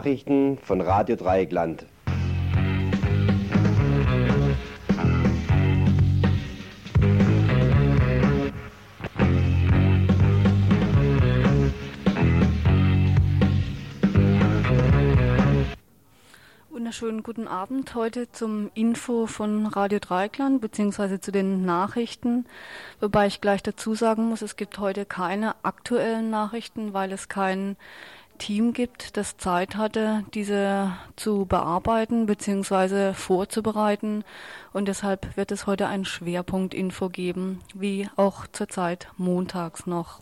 Nachrichten 0.00 0.56
von 0.62 0.80
Radio 0.80 1.14
Dreieckland. 1.14 1.84
Wunderschönen 16.70 17.22
guten 17.22 17.46
Abend 17.46 17.94
heute 17.94 18.32
zum 18.32 18.70
Info 18.72 19.26
von 19.26 19.66
Radio 19.66 19.98
Dreikland 19.98 20.62
beziehungsweise 20.62 21.20
zu 21.20 21.30
den 21.30 21.66
Nachrichten, 21.66 22.46
wobei 23.00 23.26
ich 23.26 23.42
gleich 23.42 23.62
dazu 23.62 23.94
sagen 23.94 24.30
muss, 24.30 24.40
es 24.40 24.56
gibt 24.56 24.78
heute 24.78 25.04
keine 25.04 25.62
aktuellen 25.62 26.30
Nachrichten, 26.30 26.94
weil 26.94 27.12
es 27.12 27.28
kein 27.28 27.76
Team 28.40 28.72
gibt, 28.72 29.16
das 29.16 29.36
Zeit 29.36 29.76
hatte, 29.76 30.24
diese 30.34 30.92
zu 31.14 31.44
bearbeiten 31.46 32.26
bzw. 32.26 33.12
vorzubereiten. 33.12 34.24
Und 34.72 34.88
deshalb 34.88 35.36
wird 35.36 35.52
es 35.52 35.68
heute 35.68 35.86
ein 35.86 36.04
Schwerpunkt-Info 36.04 37.10
geben, 37.10 37.60
wie 37.74 38.08
auch 38.16 38.46
zurzeit 38.50 39.08
montags 39.16 39.86
noch. 39.86 40.20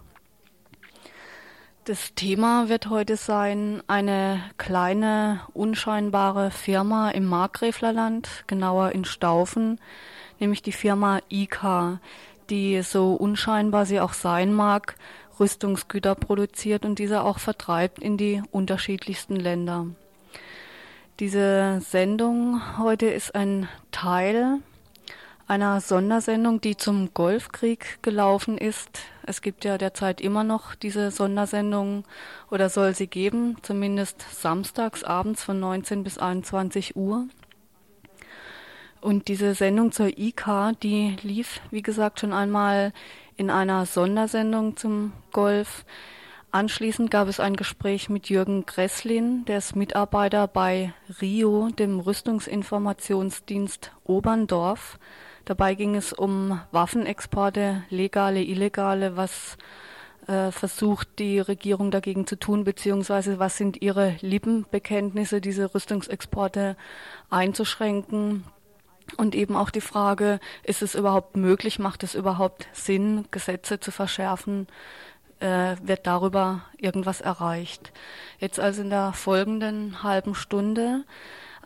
Das 1.85 2.13
Thema 2.15 2.69
wird 2.69 2.91
heute 2.91 3.17
sein, 3.17 3.83
eine 3.87 4.43
kleine, 4.59 5.41
unscheinbare 5.55 6.51
Firma 6.51 7.09
im 7.09 7.25
Markgräflerland, 7.25 8.45
genauer 8.47 8.93
in 8.93 9.07
Staufen, 9.07 9.81
nämlich 10.39 10.61
die 10.61 10.73
Firma 10.73 11.21
IK, 11.31 11.99
die 12.51 12.83
so 12.83 13.15
unscheinbar 13.15 13.87
sie 13.87 14.01
auch 14.01 14.13
sein 14.13 14.53
mag, 14.53 14.97
Rüstungsgüter 15.41 16.15
produziert 16.15 16.85
und 16.85 16.99
diese 16.99 17.23
auch 17.23 17.39
vertreibt 17.39 17.99
in 17.99 18.17
die 18.17 18.43
unterschiedlichsten 18.51 19.37
Länder. 19.37 19.87
Diese 21.21 21.81
Sendung 21.81 22.61
heute 22.79 23.07
ist 23.07 23.35
ein 23.35 23.69
Teil 23.91 24.61
einer 25.49 25.81
Sondersendung, 25.81 26.61
die 26.61 26.77
zum 26.77 27.15
Golfkrieg 27.15 28.03
gelaufen 28.03 28.59
ist. 28.59 29.01
Es 29.25 29.41
gibt 29.41 29.65
ja 29.65 29.79
derzeit 29.79 30.21
immer 30.21 30.45
noch 30.45 30.75
diese 30.75 31.11
Sondersendung 31.11 32.05
oder 32.51 32.69
soll 32.69 32.95
sie 32.95 33.07
geben, 33.07 33.57
zumindest 33.63 34.25
samstags 34.31 35.03
abends 35.03 35.43
von 35.43 35.59
19 35.59 36.05
bis 36.05 36.19
21 36.19 36.97
Uhr. 36.97 37.27
Und 39.01 39.29
diese 39.29 39.55
Sendung 39.55 39.91
zur 39.93 40.19
IK, 40.19 40.73
die 40.83 41.17
lief, 41.23 41.61
wie 41.71 41.83
gesagt, 41.83 42.21
schon 42.21 42.33
einmal 42.33 42.93
in 43.39 43.49
einer 43.49 43.87
Sondersendung 43.87 44.77
zum 44.77 45.13
Golf. 45.33 45.87
Anschließend 46.51 47.11
gab 47.11 47.29
es 47.29 47.41
ein 47.41 47.57
Gespräch 47.57 48.11
mit 48.11 48.29
Jürgen 48.29 48.67
Gresslin, 48.67 49.45
der 49.45 49.59
ist 49.59 49.77
Mitarbeiter 49.77 50.49
bei 50.49 50.93
RIO, 51.21 51.69
dem 51.71 52.01
Rüstungsinformationsdienst 52.01 53.93
Oberndorf. 54.05 54.99
Dabei 55.45 55.75
ging 55.75 55.95
es 55.95 56.13
um 56.13 56.61
Waffenexporte, 56.73 57.85
legale, 57.91 58.43
illegale, 58.43 59.17
was 59.17 59.57
äh, 60.27 60.51
versucht 60.51 61.19
die 61.19 61.39
Regierung 61.39 61.91
dagegen 61.91 62.27
zu 62.27 62.37
tun, 62.37 62.65
beziehungsweise 62.65 63.39
was 63.39 63.57
sind 63.57 63.81
ihre 63.81 64.17
Lippenbekenntnisse, 64.21 65.41
diese 65.41 65.75
Rüstungsexporte 65.75 66.77
einzuschränken. 67.31 68.45
Und 69.17 69.35
eben 69.35 69.57
auch 69.57 69.71
die 69.71 69.81
Frage, 69.81 70.39
ist 70.63 70.83
es 70.83 70.95
überhaupt 70.95 71.37
möglich, 71.37 71.79
macht 71.79 72.03
es 72.03 72.15
überhaupt 72.15 72.69
Sinn, 72.73 73.25
Gesetze 73.31 73.81
zu 73.81 73.91
verschärfen? 73.91 74.67
Äh, 75.41 75.77
wird 75.83 76.07
darüber 76.07 76.63
irgendwas 76.77 77.21
erreicht? 77.21 77.93
Jetzt 78.39 78.61
also 78.61 78.83
in 78.83 78.91
der 78.91 79.13
folgenden 79.13 80.03
halben 80.03 80.35
Stunde 80.35 81.05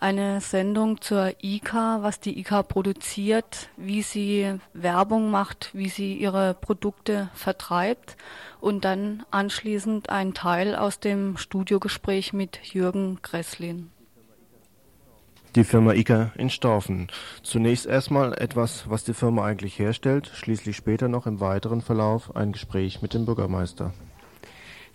eine 0.02 0.40
Sendung 0.40 1.00
zur 1.00 1.32
IKA, 1.42 2.02
was 2.02 2.18
die 2.18 2.38
IKA 2.40 2.64
produziert, 2.64 3.68
wie 3.76 4.02
sie 4.02 4.58
Werbung 4.72 5.30
macht, 5.30 5.70
wie 5.74 5.88
sie 5.88 6.14
ihre 6.14 6.54
Produkte 6.54 7.30
vertreibt 7.34 8.16
und 8.60 8.84
dann 8.84 9.24
anschließend 9.30 10.10
ein 10.10 10.34
Teil 10.34 10.74
aus 10.74 10.98
dem 10.98 11.36
Studiogespräch 11.36 12.32
mit 12.32 12.58
Jürgen 12.64 13.20
Gresslin 13.22 13.91
die 15.54 15.64
Firma 15.64 15.92
ICA 15.94 16.32
in 16.36 16.50
Staufen. 16.50 17.08
Zunächst 17.42 17.86
erstmal 17.86 18.32
etwas, 18.34 18.88
was 18.88 19.04
die 19.04 19.14
Firma 19.14 19.44
eigentlich 19.44 19.78
herstellt, 19.78 20.30
schließlich 20.34 20.76
später 20.76 21.08
noch 21.08 21.26
im 21.26 21.40
weiteren 21.40 21.82
Verlauf 21.82 22.34
ein 22.36 22.52
Gespräch 22.52 23.02
mit 23.02 23.14
dem 23.14 23.26
Bürgermeister. 23.26 23.92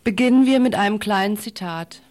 Beginnen 0.03 0.45
wir 0.45 0.59
mit 0.59 0.75
einem 0.75 0.99
kleinen 0.99 1.37
Zitat. 1.37 2.01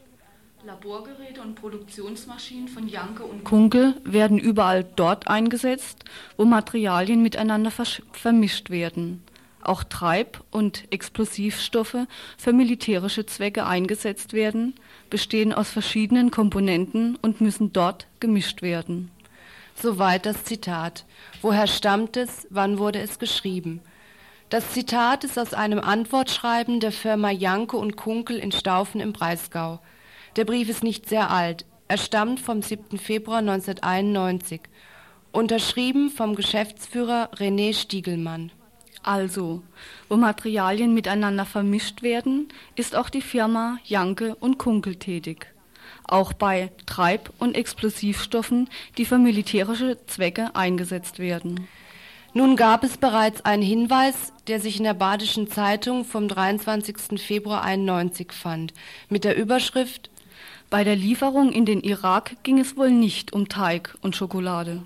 Laborgeräte 0.64 1.40
und 1.42 1.54
Produktionsmaschinen 1.54 2.68
von 2.68 2.88
Janke 2.88 3.22
und 3.22 3.44
Kunkel 3.44 3.94
werden 4.04 4.38
überall 4.38 4.84
dort 4.96 5.28
eingesetzt, 5.28 6.04
wo 6.36 6.44
Materialien 6.44 7.22
miteinander 7.22 7.70
vermischt 7.70 8.70
werden 8.70 9.22
auch 9.68 9.84
Treib- 9.84 10.42
und 10.50 10.84
Explosivstoffe 10.90 12.06
für 12.38 12.52
militärische 12.52 13.26
Zwecke 13.26 13.66
eingesetzt 13.66 14.32
werden, 14.32 14.74
bestehen 15.10 15.52
aus 15.52 15.70
verschiedenen 15.70 16.30
Komponenten 16.30 17.16
und 17.22 17.40
müssen 17.40 17.72
dort 17.72 18.06
gemischt 18.20 18.62
werden. 18.62 19.10
Soweit 19.74 20.24
das 20.24 20.44
Zitat. 20.44 21.04
Woher 21.42 21.66
stammt 21.66 22.16
es? 22.16 22.46
Wann 22.50 22.78
wurde 22.78 23.00
es 23.00 23.18
geschrieben? 23.18 23.82
Das 24.48 24.70
Zitat 24.70 25.24
ist 25.24 25.38
aus 25.38 25.54
einem 25.54 25.80
Antwortschreiben 25.80 26.80
der 26.80 26.92
Firma 26.92 27.30
Janke 27.30 27.76
und 27.76 27.96
Kunkel 27.96 28.38
in 28.38 28.52
Staufen 28.52 29.00
im 29.00 29.12
Breisgau. 29.12 29.80
Der 30.36 30.44
Brief 30.44 30.68
ist 30.68 30.84
nicht 30.84 31.08
sehr 31.08 31.30
alt. 31.30 31.66
Er 31.88 31.98
stammt 31.98 32.40
vom 32.40 32.62
7. 32.62 32.98
Februar 32.98 33.38
1991. 33.38 34.60
Unterschrieben 35.32 36.10
vom 36.10 36.34
Geschäftsführer 36.34 37.30
René 37.34 37.74
Stiegelmann. 37.74 38.52
Also, 39.06 39.62
wo 40.08 40.16
Materialien 40.16 40.92
miteinander 40.92 41.44
vermischt 41.44 42.02
werden, 42.02 42.48
ist 42.74 42.96
auch 42.96 43.08
die 43.08 43.22
Firma 43.22 43.78
Janke 43.84 44.34
und 44.34 44.58
Kunkel 44.58 44.96
tätig. 44.96 45.46
Auch 46.02 46.32
bei 46.32 46.72
Treib- 46.86 47.30
und 47.38 47.54
Explosivstoffen, 47.54 48.68
die 48.98 49.04
für 49.04 49.18
militärische 49.18 49.96
Zwecke 50.08 50.56
eingesetzt 50.56 51.20
werden. 51.20 51.68
Nun 52.34 52.56
gab 52.56 52.82
es 52.82 52.96
bereits 52.96 53.44
einen 53.44 53.62
Hinweis, 53.62 54.32
der 54.48 54.58
sich 54.58 54.78
in 54.78 54.84
der 54.84 54.94
Badischen 54.94 55.48
Zeitung 55.48 56.04
vom 56.04 56.26
23. 56.26 57.22
Februar 57.22 57.62
91 57.62 58.32
fand, 58.32 58.74
mit 59.08 59.22
der 59.22 59.36
Überschrift 59.36 60.10
Bei 60.68 60.82
der 60.82 60.96
Lieferung 60.96 61.52
in 61.52 61.64
den 61.64 61.80
Irak 61.80 62.38
ging 62.42 62.58
es 62.58 62.76
wohl 62.76 62.90
nicht 62.90 63.32
um 63.32 63.48
Teig 63.48 63.96
und 64.02 64.16
Schokolade. 64.16 64.82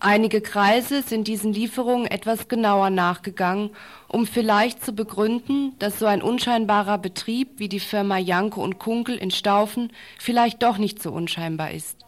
Einige 0.00 0.40
Kreise 0.40 1.02
sind 1.02 1.26
diesen 1.26 1.52
Lieferungen 1.52 2.06
etwas 2.06 2.46
genauer 2.46 2.90
nachgegangen, 2.90 3.70
um 4.06 4.26
vielleicht 4.26 4.84
zu 4.84 4.92
begründen, 4.92 5.74
dass 5.80 5.98
so 5.98 6.06
ein 6.06 6.22
unscheinbarer 6.22 6.98
Betrieb 6.98 7.58
wie 7.58 7.68
die 7.68 7.80
Firma 7.80 8.16
Janko 8.16 8.62
und 8.62 8.78
Kunkel 8.78 9.16
in 9.16 9.32
Staufen 9.32 9.90
vielleicht 10.18 10.62
doch 10.62 10.78
nicht 10.78 11.02
so 11.02 11.10
unscheinbar 11.10 11.72
ist 11.72 12.07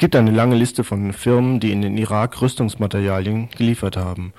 gibt 0.00 0.16
eine 0.16 0.30
lange 0.30 0.56
Liste 0.56 0.82
von 0.82 1.12
Firmen, 1.12 1.60
die 1.60 1.72
in 1.72 1.82
den 1.82 1.98
Irak 1.98 2.40
Rüstungsmaterialien 2.40 3.50
geliefert 3.50 3.98
haben, 3.98 4.32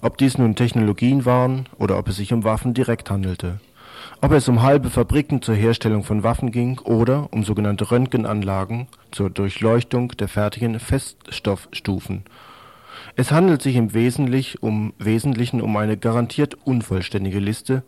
ob 0.00 0.16
dies 0.16 0.38
nun 0.38 0.54
Technologien 0.54 1.24
waren 1.24 1.66
oder 1.76 1.98
ob 1.98 2.06
es 2.06 2.18
sich 2.18 2.32
um 2.32 2.44
Waffen 2.44 2.72
direkt 2.72 3.10
handelte. 3.10 3.58
Ob 4.20 4.30
es 4.30 4.48
um 4.48 4.62
halbe 4.62 4.90
Fabriken 4.90 5.42
zur 5.42 5.56
Herstellung 5.56 6.04
von 6.04 6.22
Waffen 6.22 6.52
ging 6.52 6.78
oder 6.78 7.32
um 7.32 7.42
sogenannte 7.42 7.90
Röntgenanlagen 7.90 8.86
zur 9.10 9.28
Durchleuchtung 9.28 10.12
der 10.16 10.28
fertigen 10.28 10.78
Feststoffstufen. 10.78 12.22
Es 13.16 13.32
handelt 13.32 13.60
sich 13.60 13.74
im 13.74 13.94
Wesentlich 13.94 14.62
um, 14.62 14.92
Wesentlichen 15.00 15.60
um 15.60 15.76
eine 15.76 15.96
garantiert 15.96 16.54
unvollständige 16.64 17.40
Liste, 17.40 17.82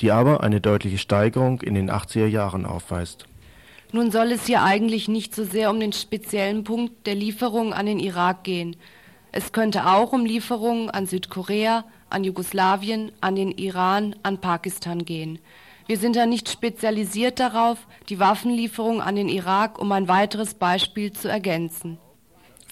die 0.00 0.10
aber 0.10 0.42
eine 0.42 0.62
deutliche 0.62 0.96
Steigerung 0.96 1.60
in 1.60 1.74
den 1.74 1.90
80er 1.90 2.26
Jahren 2.26 2.64
aufweist. 2.64 3.26
Nun 3.94 4.10
soll 4.10 4.32
es 4.32 4.46
hier 4.46 4.64
eigentlich 4.64 5.06
nicht 5.06 5.36
so 5.36 5.44
sehr 5.44 5.70
um 5.70 5.78
den 5.78 5.92
speziellen 5.92 6.64
Punkt 6.64 7.06
der 7.06 7.14
Lieferung 7.14 7.72
an 7.72 7.86
den 7.86 8.00
Irak 8.00 8.42
gehen. 8.42 8.74
Es 9.30 9.52
könnte 9.52 9.86
auch 9.86 10.12
um 10.12 10.26
Lieferungen 10.26 10.90
an 10.90 11.06
Südkorea, 11.06 11.84
an 12.10 12.24
Jugoslawien, 12.24 13.12
an 13.20 13.36
den 13.36 13.52
Iran, 13.52 14.16
an 14.24 14.40
Pakistan 14.40 15.04
gehen. 15.04 15.38
Wir 15.86 15.96
sind 15.96 16.16
da 16.16 16.26
nicht 16.26 16.48
spezialisiert 16.48 17.38
darauf, 17.38 17.86
die 18.08 18.18
Waffenlieferung 18.18 19.00
an 19.00 19.14
den 19.14 19.28
Irak 19.28 19.78
um 19.78 19.92
ein 19.92 20.08
weiteres 20.08 20.54
Beispiel 20.54 21.12
zu 21.12 21.28
ergänzen. 21.28 21.98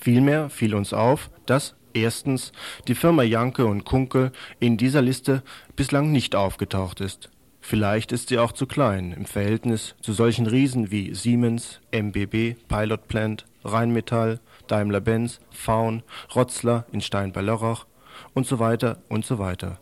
Vielmehr 0.00 0.50
fiel 0.50 0.74
uns 0.74 0.92
auf, 0.92 1.30
dass 1.46 1.76
erstens 1.94 2.50
die 2.88 2.96
Firma 2.96 3.22
Janke 3.22 3.64
und 3.66 3.84
Kunkel 3.84 4.32
in 4.58 4.76
dieser 4.76 5.02
Liste 5.02 5.44
bislang 5.76 6.10
nicht 6.10 6.34
aufgetaucht 6.34 7.00
ist. 7.00 7.30
Vielleicht 7.64 8.10
ist 8.10 8.28
sie 8.28 8.38
auch 8.38 8.52
zu 8.52 8.66
klein 8.66 9.12
im 9.12 9.24
Verhältnis 9.24 9.94
zu 10.02 10.12
solchen 10.12 10.46
Riesen 10.46 10.90
wie 10.90 11.14
Siemens, 11.14 11.80
MBB, 11.92 12.56
Pilot 12.68 13.06
Plant, 13.06 13.46
Rheinmetall, 13.64 14.40
Daimler-Benz, 14.66 15.40
Faun, 15.50 16.02
Rotzler 16.34 16.84
in 16.92 17.00
Stein 17.00 17.32
bei 17.32 17.40
Lörrach 17.40 17.86
und 18.34 18.46
so 18.46 18.58
weiter 18.58 18.98
und 19.08 19.24
so 19.24 19.38
weiter. 19.38 19.78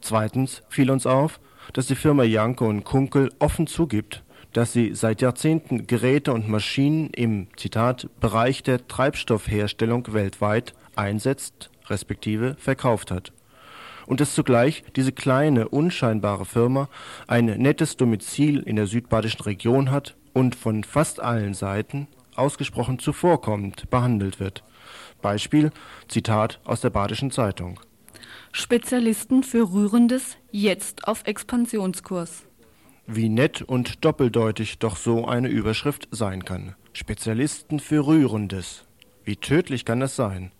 Zweitens 0.00 0.62
fiel 0.70 0.90
uns 0.90 1.06
auf, 1.06 1.38
dass 1.74 1.86
die 1.86 1.96
Firma 1.96 2.24
Janke 2.24 2.64
und 2.64 2.84
Kunkel 2.84 3.30
offen 3.38 3.66
zugibt, 3.66 4.24
dass 4.54 4.72
sie 4.72 4.94
seit 4.94 5.20
Jahrzehnten 5.20 5.86
Geräte 5.86 6.32
und 6.32 6.48
Maschinen 6.48 7.10
im 7.10 7.48
Zitat 7.56 8.08
Bereich 8.20 8.62
der 8.62 8.88
Treibstoffherstellung 8.88 10.14
weltweit 10.14 10.72
einsetzt 10.96 11.70
respektive 11.90 12.56
verkauft 12.58 13.10
hat 13.10 13.32
und 14.08 14.20
dass 14.20 14.34
zugleich 14.34 14.82
diese 14.96 15.12
kleine 15.12 15.68
unscheinbare 15.68 16.46
Firma 16.46 16.88
ein 17.26 17.44
nettes 17.44 17.96
Domizil 17.96 18.60
in 18.60 18.76
der 18.76 18.86
südbadischen 18.86 19.42
Region 19.42 19.90
hat 19.90 20.16
und 20.32 20.56
von 20.56 20.82
fast 20.82 21.20
allen 21.20 21.52
Seiten 21.52 22.08
ausgesprochen 22.34 22.98
zuvorkommend 22.98 23.90
behandelt 23.90 24.40
wird. 24.40 24.64
Beispiel 25.20 25.72
Zitat 26.08 26.60
aus 26.64 26.80
der 26.80 26.90
Badischen 26.90 27.30
Zeitung. 27.30 27.80
Spezialisten 28.50 29.42
für 29.42 29.70
Rührendes 29.72 30.38
jetzt 30.50 31.06
auf 31.06 31.26
Expansionskurs. 31.26 32.44
Wie 33.06 33.28
nett 33.28 33.60
und 33.60 34.04
doppeldeutig 34.04 34.78
doch 34.78 34.96
so 34.96 35.26
eine 35.26 35.48
Überschrift 35.48 36.08
sein 36.10 36.44
kann. 36.44 36.74
Spezialisten 36.94 37.78
für 37.78 38.06
Rührendes. 38.06 38.86
Wie 39.24 39.36
tödlich 39.36 39.84
kann 39.84 40.00
das 40.00 40.16
sein? 40.16 40.50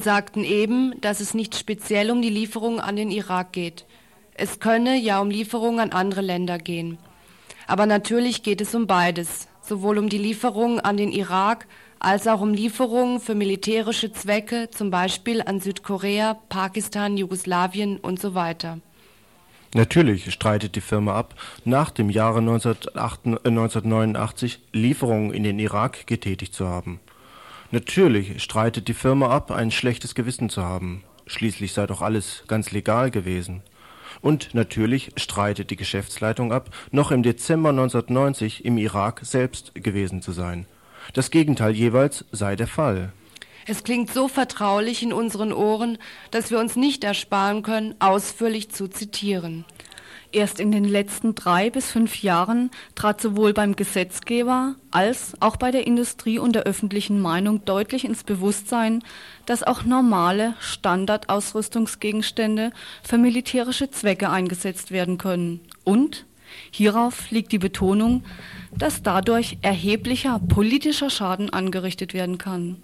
Sagten 0.00 0.44
eben, 0.44 1.00
dass 1.00 1.20
es 1.20 1.34
nicht 1.34 1.56
speziell 1.56 2.10
um 2.10 2.22
die 2.22 2.30
Lieferung 2.30 2.80
an 2.80 2.96
den 2.96 3.10
Irak 3.10 3.52
geht. 3.52 3.86
Es 4.34 4.58
könne 4.58 4.96
ja 4.96 5.20
um 5.20 5.30
Lieferungen 5.30 5.80
an 5.80 5.92
andere 5.92 6.22
Länder 6.22 6.58
gehen. 6.58 6.98
Aber 7.66 7.86
natürlich 7.86 8.42
geht 8.42 8.60
es 8.60 8.74
um 8.74 8.86
beides, 8.86 9.48
sowohl 9.62 9.98
um 9.98 10.08
die 10.08 10.18
Lieferungen 10.18 10.80
an 10.80 10.96
den 10.96 11.12
Irak 11.12 11.66
als 12.00 12.26
auch 12.26 12.40
um 12.40 12.52
Lieferungen 12.54 13.20
für 13.20 13.34
militärische 13.34 14.10
Zwecke, 14.12 14.70
zum 14.70 14.90
Beispiel 14.90 15.42
an 15.42 15.60
Südkorea, 15.60 16.34
Pakistan, 16.48 17.16
Jugoslawien 17.16 17.98
und 17.98 18.20
so 18.20 18.34
weiter. 18.34 18.78
Natürlich 19.74 20.32
streitet 20.32 20.74
die 20.74 20.80
Firma 20.80 21.14
ab, 21.14 21.36
nach 21.64 21.90
dem 21.90 22.10
Jahre 22.10 22.38
1989 22.38 24.58
Lieferungen 24.72 25.32
in 25.32 25.44
den 25.44 25.60
Irak 25.60 26.08
getätigt 26.08 26.54
zu 26.54 26.66
haben. 26.66 26.98
Natürlich 27.72 28.42
streitet 28.42 28.88
die 28.88 28.94
Firma 28.94 29.28
ab, 29.28 29.52
ein 29.52 29.70
schlechtes 29.70 30.16
Gewissen 30.16 30.48
zu 30.48 30.64
haben. 30.64 31.04
Schließlich 31.26 31.72
sei 31.72 31.86
doch 31.86 32.02
alles 32.02 32.42
ganz 32.48 32.72
legal 32.72 33.12
gewesen. 33.12 33.62
Und 34.20 34.54
natürlich 34.54 35.12
streitet 35.16 35.70
die 35.70 35.76
Geschäftsleitung 35.76 36.52
ab, 36.52 36.70
noch 36.90 37.12
im 37.12 37.22
Dezember 37.22 37.68
1990 37.70 38.64
im 38.64 38.76
Irak 38.76 39.20
selbst 39.22 39.72
gewesen 39.76 40.20
zu 40.20 40.32
sein. 40.32 40.66
Das 41.14 41.30
Gegenteil 41.30 41.72
jeweils 41.72 42.24
sei 42.32 42.56
der 42.56 42.66
Fall. 42.66 43.12
Es 43.66 43.84
klingt 43.84 44.12
so 44.12 44.26
vertraulich 44.26 45.04
in 45.04 45.12
unseren 45.12 45.52
Ohren, 45.52 45.98
dass 46.32 46.50
wir 46.50 46.58
uns 46.58 46.74
nicht 46.74 47.04
ersparen 47.04 47.62
können, 47.62 47.94
ausführlich 48.00 48.70
zu 48.70 48.88
zitieren. 48.88 49.64
Erst 50.32 50.60
in 50.60 50.70
den 50.70 50.84
letzten 50.84 51.34
drei 51.34 51.70
bis 51.70 51.90
fünf 51.90 52.22
Jahren 52.22 52.70
trat 52.94 53.20
sowohl 53.20 53.52
beim 53.52 53.74
Gesetzgeber 53.74 54.76
als 54.92 55.32
auch 55.40 55.56
bei 55.56 55.72
der 55.72 55.88
Industrie 55.88 56.38
und 56.38 56.54
der 56.54 56.62
öffentlichen 56.62 57.20
Meinung 57.20 57.64
deutlich 57.64 58.04
ins 58.04 58.22
Bewusstsein, 58.22 59.02
dass 59.46 59.64
auch 59.64 59.82
normale 59.82 60.54
Standardausrüstungsgegenstände 60.60 62.70
für 63.02 63.18
militärische 63.18 63.90
Zwecke 63.90 64.30
eingesetzt 64.30 64.92
werden 64.92 65.18
können. 65.18 65.58
Und 65.82 66.26
hierauf 66.70 67.32
liegt 67.32 67.50
die 67.50 67.58
Betonung, 67.58 68.22
dass 68.78 69.02
dadurch 69.02 69.58
erheblicher 69.62 70.38
politischer 70.38 71.10
Schaden 71.10 71.50
angerichtet 71.50 72.14
werden 72.14 72.38
kann. 72.38 72.76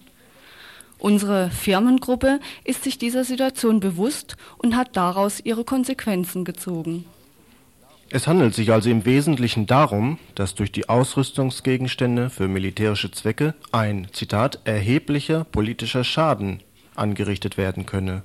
Unsere 0.98 1.50
Firmengruppe 1.50 2.40
ist 2.64 2.82
sich 2.82 2.98
dieser 2.98 3.22
Situation 3.22 3.78
bewusst 3.78 4.36
und 4.58 4.74
hat 4.74 4.96
daraus 4.96 5.38
ihre 5.44 5.62
Konsequenzen 5.62 6.44
gezogen. 6.44 7.04
Es 8.16 8.26
handelt 8.26 8.54
sich 8.54 8.72
also 8.72 8.88
im 8.88 9.04
Wesentlichen 9.04 9.66
darum, 9.66 10.18
dass 10.34 10.54
durch 10.54 10.72
die 10.72 10.88
Ausrüstungsgegenstände 10.88 12.30
für 12.30 12.48
militärische 12.48 13.10
Zwecke 13.10 13.54
ein 13.72 14.08
Zitat 14.10 14.60
erheblicher 14.64 15.44
politischer 15.44 16.02
Schaden 16.02 16.62
angerichtet 16.94 17.58
werden 17.58 17.84
könne. 17.84 18.22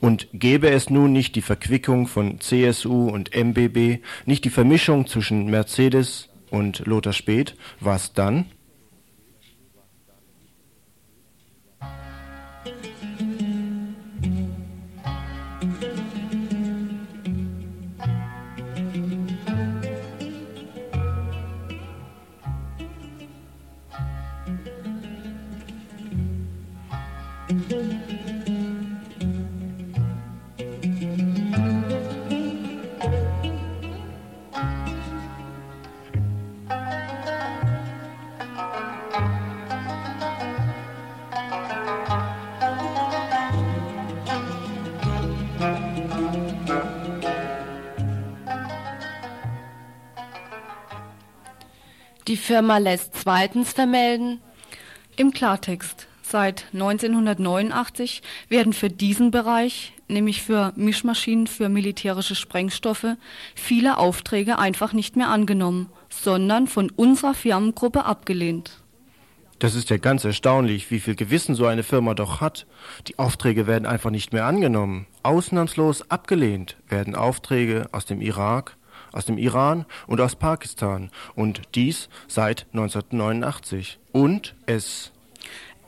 Und 0.00 0.28
gäbe 0.32 0.70
es 0.70 0.88
nun 0.88 1.12
nicht 1.12 1.34
die 1.34 1.42
Verquickung 1.42 2.06
von 2.06 2.38
CSU 2.38 3.08
und 3.08 3.34
MBB, 3.34 4.04
nicht 4.24 4.44
die 4.44 4.50
Vermischung 4.50 5.08
zwischen 5.08 5.46
Mercedes 5.46 6.28
und 6.50 6.86
Lothar 6.86 7.12
Späth, 7.12 7.56
was 7.80 8.12
dann? 8.12 8.44
Die 52.32 52.38
Firma 52.38 52.78
lässt 52.78 53.14
zweitens 53.14 53.74
vermelden. 53.74 54.40
Im 55.16 55.32
Klartext. 55.32 56.06
Seit 56.22 56.64
1989 56.72 58.22
werden 58.48 58.72
für 58.72 58.88
diesen 58.88 59.30
Bereich, 59.30 59.92
nämlich 60.08 60.40
für 60.40 60.72
Mischmaschinen 60.74 61.46
für 61.46 61.68
militärische 61.68 62.34
Sprengstoffe, 62.34 63.18
viele 63.54 63.98
Aufträge 63.98 64.58
einfach 64.58 64.94
nicht 64.94 65.14
mehr 65.14 65.28
angenommen, 65.28 65.90
sondern 66.08 66.68
von 66.68 66.88
unserer 66.88 67.34
Firmengruppe 67.34 68.06
abgelehnt. 68.06 68.82
Das 69.58 69.74
ist 69.74 69.90
ja 69.90 69.98
ganz 69.98 70.24
erstaunlich, 70.24 70.90
wie 70.90 71.00
viel 71.00 71.16
Gewissen 71.16 71.54
so 71.54 71.66
eine 71.66 71.82
Firma 71.82 72.14
doch 72.14 72.40
hat. 72.40 72.66
Die 73.08 73.18
Aufträge 73.18 73.66
werden 73.66 73.84
einfach 73.84 74.10
nicht 74.10 74.32
mehr 74.32 74.46
angenommen. 74.46 75.06
Ausnahmslos 75.22 76.10
abgelehnt 76.10 76.78
werden 76.88 77.14
Aufträge 77.14 77.90
aus 77.92 78.06
dem 78.06 78.22
Irak, 78.22 78.78
aus 79.12 79.24
dem 79.26 79.38
Iran 79.38 79.86
und 80.06 80.20
aus 80.20 80.36
Pakistan. 80.36 81.10
Und 81.34 81.62
dies 81.74 82.08
seit 82.28 82.66
1989. 82.72 83.98
Und 84.12 84.54
es 84.66 85.12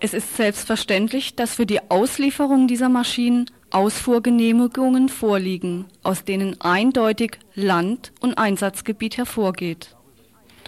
es 0.00 0.12
ist 0.12 0.36
selbstverständlich, 0.36 1.34
dass 1.34 1.54
für 1.54 1.64
die 1.64 1.90
Auslieferung 1.90 2.68
dieser 2.68 2.90
Maschinen 2.90 3.46
Ausfuhrgenehmigungen 3.70 5.08
vorliegen, 5.08 5.86
aus 6.02 6.24
denen 6.24 6.60
eindeutig 6.60 7.38
Land- 7.54 8.12
und 8.20 8.36
Einsatzgebiet 8.36 9.16
hervorgeht. 9.16 9.96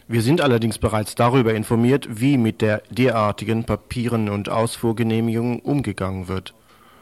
Wir 0.08 0.22
sind 0.22 0.40
allerdings 0.40 0.78
bereits 0.78 1.16
darüber 1.16 1.52
informiert, 1.54 2.08
wie 2.20 2.38
mit 2.38 2.62
der 2.62 2.82
derartigen 2.90 3.64
Papieren 3.64 4.28
und 4.28 4.48
Ausfuhrgenehmigungen 4.48 5.60
umgegangen 5.60 6.28
wird. 6.28 6.54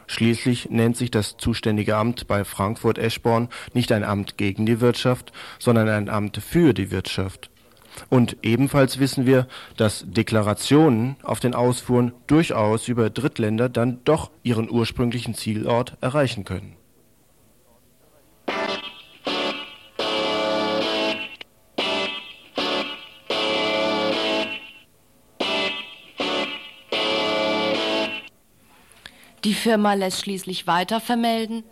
Schließlich 0.07 0.69
nennt 0.69 0.97
sich 0.97 1.11
das 1.11 1.37
zuständige 1.37 1.95
Amt 1.95 2.27
bei 2.27 2.43
Frankfurt-Eschborn 2.43 3.49
nicht 3.73 3.91
ein 3.91 4.03
Amt 4.03 4.37
gegen 4.37 4.65
die 4.65 4.81
Wirtschaft, 4.81 5.31
sondern 5.59 5.89
ein 5.89 6.09
Amt 6.09 6.37
für 6.37 6.73
die 6.73 6.91
Wirtschaft. 6.91 7.49
Und 8.09 8.37
ebenfalls 8.41 8.99
wissen 8.99 9.25
wir, 9.25 9.47
dass 9.77 10.03
Deklarationen 10.05 11.15
auf 11.23 11.39
den 11.39 11.55
Ausfuhren 11.55 12.13
durchaus 12.27 12.87
über 12.87 13.09
Drittländer 13.09 13.69
dann 13.69 14.01
doch 14.03 14.31
ihren 14.43 14.69
ursprünglichen 14.69 15.33
Zielort 15.33 15.97
erreichen 16.01 16.43
können. 16.43 16.74
Die 29.45 29.53
Firma 29.53 29.93
lässt 29.93 30.21
schließlich 30.21 30.65
weiter 30.65 30.99
vermelden. 30.99 31.63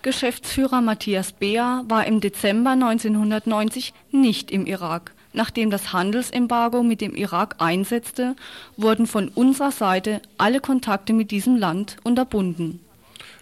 Geschäftsführer 0.00 0.80
Matthias 0.80 1.32
Beer 1.32 1.84
war 1.88 2.06
im 2.06 2.22
Dezember 2.22 2.70
1990 2.70 3.92
nicht 4.12 4.50
im 4.50 4.64
Irak. 4.64 5.12
Nachdem 5.34 5.68
das 5.68 5.92
Handelsembargo 5.92 6.82
mit 6.82 7.02
dem 7.02 7.14
Irak 7.14 7.56
einsetzte, 7.58 8.34
wurden 8.78 9.06
von 9.06 9.28
unserer 9.28 9.72
Seite 9.72 10.22
alle 10.38 10.60
Kontakte 10.60 11.12
mit 11.12 11.30
diesem 11.30 11.56
Land 11.56 11.98
unterbunden. 12.02 12.80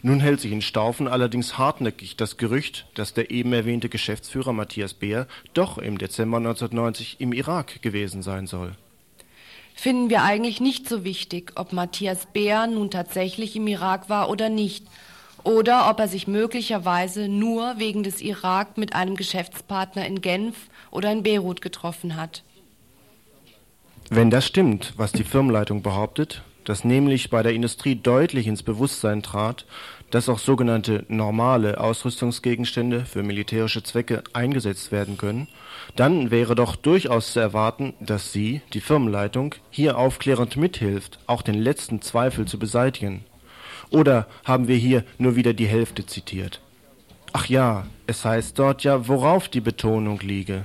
Nun 0.02 0.18
hält 0.18 0.40
sich 0.40 0.50
in 0.50 0.61
Staufen 0.61 1.06
allerdings 1.06 1.56
hartnäckig 1.56 2.16
das 2.16 2.38
Gerücht, 2.38 2.87
dass 2.94 3.14
der 3.14 3.30
eben 3.30 3.52
erwähnte 3.52 3.88
Geschäftsführer 3.88 4.52
Matthias 4.52 4.94
Beer 4.94 5.28
doch 5.52 5.78
im 5.78 5.99
Dezember 5.99 6.38
1990 6.38 7.20
im 7.20 7.32
Irak 7.32 7.82
gewesen 7.82 8.23
sein 8.23 8.49
soll. 8.49 8.73
Finden 9.75 10.09
wir 10.09 10.23
eigentlich 10.23 10.61
nicht 10.61 10.88
so 10.88 11.04
wichtig, 11.04 11.52
ob 11.57 11.73
Matthias 11.73 12.26
Beer 12.33 12.66
nun 12.66 12.90
tatsächlich 12.90 13.57
im 13.57 13.66
Irak 13.66 14.09
war 14.09 14.31
oder 14.31 14.49
nicht, 14.49 14.87
oder 15.43 15.90
ob 15.90 16.00
er 16.00 16.09
sich 16.09 16.26
möglicherweise 16.26 17.28
nur 17.28 17.78
wegen 17.78 18.02
des 18.02 18.23
Irak 18.23 18.78
mit 18.78 18.95
einem 18.95 19.14
Geschäftspartner 19.16 20.07
in 20.07 20.23
Genf 20.23 20.57
oder 20.90 21.12
in 21.12 21.23
Beirut 21.23 21.61
getroffen 21.61 22.16
hat. 22.16 22.43
Wenn 24.09 24.31
das 24.31 24.47
stimmt, 24.47 24.95
was 24.97 25.12
die 25.12 25.25
Firmenleitung 25.25 25.83
behauptet, 25.83 26.43
dass 26.64 26.85
nämlich 26.85 27.28
bei 27.28 27.43
der 27.43 27.52
Industrie 27.52 27.95
deutlich 27.95 28.47
ins 28.47 28.62
Bewusstsein 28.62 29.23
trat, 29.23 29.66
dass 30.11 30.28
auch 30.28 30.38
sogenannte 30.38 31.04
normale 31.09 31.78
Ausrüstungsgegenstände 31.81 33.04
für 33.04 33.23
militärische 33.23 33.83
Zwecke 33.83 34.23
eingesetzt 34.33 34.93
werden 34.93 35.19
können, 35.19 35.49
dann 35.97 36.31
wäre 36.31 36.55
doch 36.55 36.76
durchaus 36.76 37.33
zu 37.33 37.41
erwarten, 37.41 37.95
dass 38.00 38.33
sie, 38.33 38.62
die 38.73 38.81
Firmenleitung, 38.81 39.55
hier 39.71 39.99
aufklärend 39.99 40.57
mithilft, 40.57 41.19
auch 41.26 41.43
den 41.43 41.61
letzten 41.61 42.03
Zweifel 42.03 42.47
zu 42.47 42.59
beseitigen. 42.59 43.25
Oder 43.91 44.26
haben 44.45 44.69
wir 44.69 44.76
hier 44.76 45.05
nur 45.19 45.37
wieder 45.37 45.53
die 45.53 45.67
Hälfte 45.67 46.07
zitiert? 46.07 46.61
Ach 47.33 47.47
ja, 47.47 47.87
es 48.07 48.25
heißt 48.25 48.59
dort 48.59 48.85
ja, 48.85 49.09
worauf 49.09 49.49
die 49.49 49.61
Betonung 49.61 50.21
liege 50.21 50.64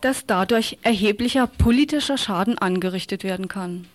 dass 0.00 0.26
dadurch 0.26 0.78
erheblicher 0.82 1.46
politischer 1.46 2.16
Schaden 2.16 2.58
angerichtet 2.58 3.24
werden 3.24 3.48
kann. 3.48 3.86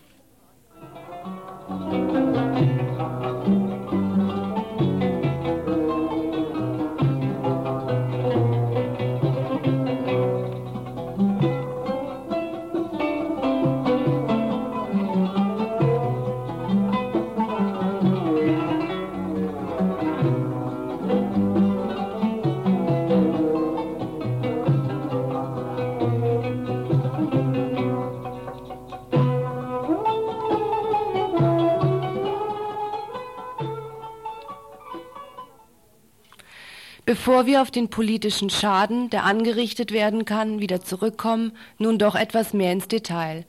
Bevor 37.24 37.46
wir 37.46 37.62
auf 37.62 37.70
den 37.70 37.88
politischen 37.88 38.50
Schaden, 38.50 39.08
der 39.08 39.22
angerichtet 39.22 39.92
werden 39.92 40.24
kann, 40.24 40.58
wieder 40.58 40.80
zurückkommen, 40.80 41.52
nun 41.78 41.96
doch 41.96 42.16
etwas 42.16 42.52
mehr 42.52 42.72
ins 42.72 42.88
Detail. 42.88 43.46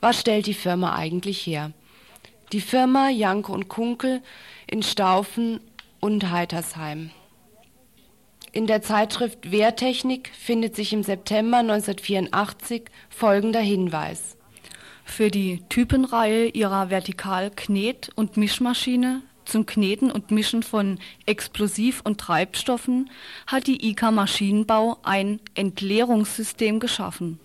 Was 0.00 0.20
stellt 0.20 0.46
die 0.46 0.54
Firma 0.54 0.94
eigentlich 0.94 1.44
her? 1.44 1.72
Die 2.52 2.60
Firma 2.60 3.08
Janke 3.08 3.50
und 3.50 3.66
Kunkel 3.66 4.22
in 4.68 4.84
Staufen 4.84 5.58
und 5.98 6.30
Heitersheim. 6.30 7.10
In 8.52 8.68
der 8.68 8.82
Zeitschrift 8.82 9.50
Wehrtechnik 9.50 10.30
findet 10.38 10.76
sich 10.76 10.92
im 10.92 11.02
September 11.02 11.56
1984 11.56 12.84
folgender 13.10 13.58
Hinweis. 13.58 14.36
Für 15.04 15.32
die 15.32 15.64
Typenreihe 15.68 16.46
ihrer 16.50 16.88
Vertikal-Knet- 16.88 18.10
und 18.14 18.36
Mischmaschine 18.36 19.22
zum 19.48 19.66
Kneten 19.66 20.10
und 20.10 20.30
Mischen 20.30 20.62
von 20.62 20.98
Explosiv- 21.26 22.02
und 22.04 22.20
Treibstoffen 22.20 23.10
hat 23.46 23.66
die 23.66 23.90
IK 23.90 24.12
Maschinenbau 24.12 24.98
ein 25.02 25.40
Entleerungssystem 25.54 26.80
geschaffen. 26.80 27.40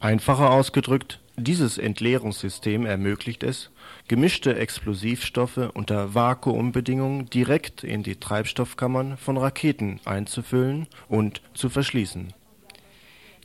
Einfacher 0.00 0.50
ausgedrückt, 0.50 1.20
dieses 1.36 1.78
Entleerungssystem 1.78 2.84
ermöglicht 2.84 3.42
es, 3.42 3.70
gemischte 4.08 4.54
Explosivstoffe 4.54 5.70
unter 5.74 6.14
Vakuumbedingungen 6.14 7.30
direkt 7.30 7.84
in 7.84 8.02
die 8.02 8.16
Treibstoffkammern 8.16 9.16
von 9.16 9.36
Raketen 9.38 10.00
einzufüllen 10.04 10.88
und 11.08 11.40
zu 11.54 11.70
verschließen. 11.70 12.34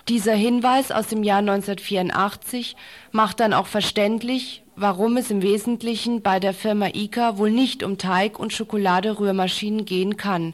Dieser 0.10 0.36
Hinweis 0.36 0.92
aus 0.92 1.08
dem 1.08 1.24
Jahr 1.24 1.40
1984 1.40 2.76
macht 3.12 3.40
dann 3.40 3.54
auch 3.54 3.68
verständlich, 3.68 4.64
warum 4.78 5.18
es 5.18 5.32
im 5.32 5.42
Wesentlichen 5.42 6.22
bei 6.22 6.40
der 6.40 6.54
Firma 6.54 6.90
ICA 6.94 7.38
wohl 7.38 7.50
nicht 7.50 7.84
um 7.84 7.98
Teig- 7.98 8.38
und 8.38 8.54
Schokoladerührmaschinen 8.54 9.86
gehen 9.86 10.18
kann. 10.18 10.54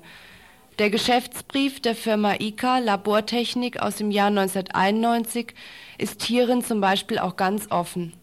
Der 0.79 0.89
Geschäftsbrief 0.89 1.81
der 1.81 1.93
Firma 1.93 2.35
ICA 2.39 2.79
Labortechnik 2.79 3.79
aus 3.81 3.97
dem 3.97 4.11
Jahr 4.11 4.29
1991 4.29 5.53
ist 5.97 6.23
hierin 6.23 6.63
zum 6.63 6.79
Beispiel 6.79 7.19
auch 7.19 7.35
ganz 7.35 7.69
offen. 7.69 8.13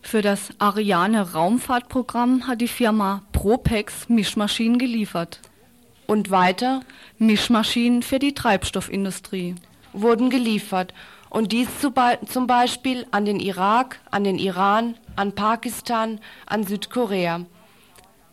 Für 0.00 0.22
das 0.22 0.50
Ariane 0.60 1.32
Raumfahrtprogramm 1.32 2.46
hat 2.46 2.60
die 2.60 2.68
Firma 2.68 3.22
Propex 3.32 4.08
Mischmaschinen 4.08 4.78
geliefert. 4.78 5.40
Und 6.06 6.30
weiter? 6.30 6.80
Mischmaschinen 7.18 8.02
für 8.02 8.20
die 8.20 8.32
Treibstoffindustrie. 8.32 9.56
Wurden 9.92 10.30
geliefert 10.30 10.94
und 11.30 11.52
dies 11.52 11.68
zum 11.80 12.46
Beispiel 12.46 13.06
an 13.10 13.24
den 13.24 13.40
Irak, 13.40 14.00
an 14.10 14.24
den 14.24 14.38
Iran, 14.38 14.96
an 15.16 15.34
Pakistan, 15.34 16.20
an 16.46 16.64
Südkorea. 16.64 17.44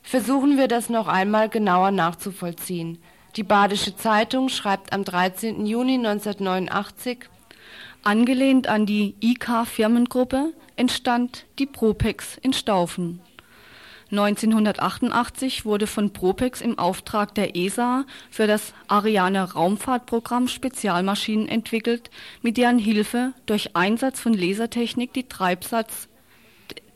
Versuchen 0.01 0.57
wir 0.57 0.67
das 0.67 0.89
noch 0.89 1.07
einmal 1.07 1.49
genauer 1.49 1.91
nachzuvollziehen. 1.91 2.99
Die 3.35 3.43
Badische 3.43 3.97
Zeitung 3.97 4.49
schreibt 4.49 4.93
am 4.93 5.03
13. 5.03 5.65
Juni 5.65 5.95
1989, 5.95 7.29
Angelehnt 8.03 8.67
an 8.67 8.85
die 8.85 9.15
IK-Firmengruppe 9.19 10.53
entstand 10.75 11.47
die 11.57 11.65
Propex 11.65 12.37
in 12.37 12.53
Staufen. 12.53 13.19
1988 14.11 15.65
wurde 15.65 15.87
von 15.87 16.13
Propex 16.13 16.61
im 16.61 16.77
Auftrag 16.77 17.33
der 17.33 17.55
ESA 17.55 18.05
für 18.29 18.45
das 18.45 18.73
Ariane 18.87 19.53
Raumfahrtprogramm 19.53 20.47
Spezialmaschinen 20.47 21.47
entwickelt, 21.47 22.11
mit 22.43 22.57
deren 22.57 22.77
Hilfe 22.77 23.33
durch 23.47 23.75
Einsatz 23.75 24.19
von 24.19 24.33
Lasertechnik 24.33 25.29
Treibsatz, 25.29 26.07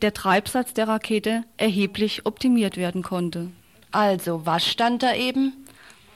der 0.02 0.14
Treibsatz 0.14 0.72
der 0.72 0.86
Rakete 0.86 1.44
erheblich 1.56 2.26
optimiert 2.26 2.76
werden 2.76 3.02
konnte. 3.02 3.50
Also, 3.90 4.46
was 4.46 4.66
stand 4.66 5.02
da 5.02 5.14
eben? 5.14 5.52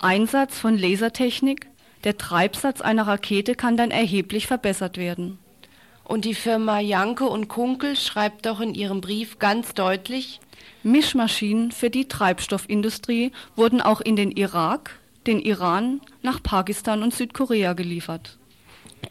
Einsatz 0.01 0.59
von 0.59 0.79
Lasertechnik, 0.79 1.67
der 2.05 2.19
Treibsatz 2.19 2.81
einer 2.81 3.07
Rakete 3.07 3.57
kann 3.57 3.77
dann 3.77 3.91
erheblich 3.91 4.47
verbessert 4.47 4.97
werden. 4.97 5.39
Und 6.05 6.27
die 6.27 6.35
Firma 6.35 6.79
Janke 6.81 7.25
und 7.25 7.49
Kunkel 7.49 7.97
schreibt 7.97 8.47
doch 8.47 8.61
in 8.61 8.75
ihrem 8.75 9.01
Brief 9.01 9.39
ganz 9.39 9.73
deutlich, 9.73 10.41
Mischmaschinen 10.85 11.73
für 11.73 11.91
die 11.91 12.09
Treibstoffindustrie 12.09 13.33
wurden 13.57 13.81
auch 13.81 14.01
in 14.01 14.17
den 14.17 14.31
Irak, 14.31 14.99
den 15.27 15.41
Iran, 15.41 16.01
nach 16.23 16.43
Pakistan 16.43 17.03
und 17.03 17.15
Südkorea 17.15 17.73
geliefert. 17.73 18.39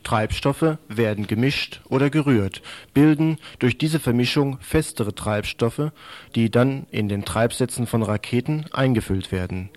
Treibstoffe 0.04 0.78
werden 0.88 1.28
gemischt 1.28 1.82
oder 1.90 2.10
gerührt, 2.10 2.62
bilden 2.94 3.38
durch 3.60 3.78
diese 3.78 4.00
Vermischung 4.00 4.58
festere 4.60 5.14
Treibstoffe, 5.14 5.92
die 6.36 6.50
dann 6.50 6.86
in 6.92 7.10
den 7.10 7.26
Treibsätzen 7.26 7.88
von 7.88 8.04
Raketen 8.04 8.66
eingefüllt 8.72 9.32
werden. 9.32 9.70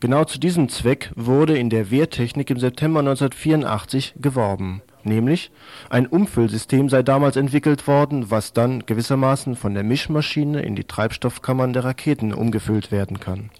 Genau 0.00 0.24
zu 0.24 0.38
diesem 0.38 0.68
Zweck 0.68 1.10
wurde 1.14 1.56
in 1.56 1.70
der 1.70 1.90
Wehrtechnik 1.90 2.50
im 2.50 2.58
September 2.58 3.00
1984 3.00 4.14
geworben 4.20 4.82
nämlich 5.06 5.50
ein 5.88 6.06
Umfüllsystem 6.06 6.88
sei 6.88 7.02
damals 7.02 7.36
entwickelt 7.36 7.86
worden, 7.86 8.30
was 8.30 8.52
dann 8.52 8.84
gewissermaßen 8.84 9.56
von 9.56 9.74
der 9.74 9.82
Mischmaschine 9.82 10.62
in 10.62 10.76
die 10.76 10.84
Treibstoffkammern 10.84 11.72
der 11.72 11.84
Raketen 11.84 12.34
umgefüllt 12.34 12.92
werden 12.92 13.20
kann. 13.20 13.50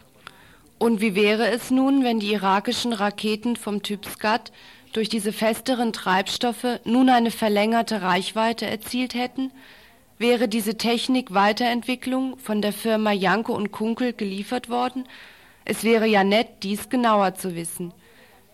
Und 0.78 1.00
wie 1.00 1.14
wäre 1.14 1.48
es 1.48 1.70
nun, 1.70 2.04
wenn 2.04 2.20
die 2.20 2.32
irakischen 2.32 2.92
Raketen 2.92 3.56
vom 3.56 3.82
Typ 3.82 4.04
Scud 4.04 4.52
durch 4.92 5.08
diese 5.08 5.32
festeren 5.32 5.92
Treibstoffe 5.92 6.80
nun 6.84 7.08
eine 7.08 7.30
verlängerte 7.30 8.02
Reichweite 8.02 8.66
erzielt 8.66 9.14
hätten? 9.14 9.52
Wäre 10.18 10.48
diese 10.48 10.76
Technik 10.76 11.32
Weiterentwicklung 11.34 12.38
von 12.38 12.62
der 12.62 12.72
Firma 12.72 13.12
Janko 13.12 13.54
und 13.54 13.72
Kunkel 13.72 14.12
geliefert 14.12 14.68
worden? 14.68 15.04
Es 15.64 15.82
wäre 15.82 16.06
ja 16.06 16.24
nett, 16.24 16.48
dies 16.62 16.88
genauer 16.88 17.34
zu 17.34 17.54
wissen. 17.54 17.92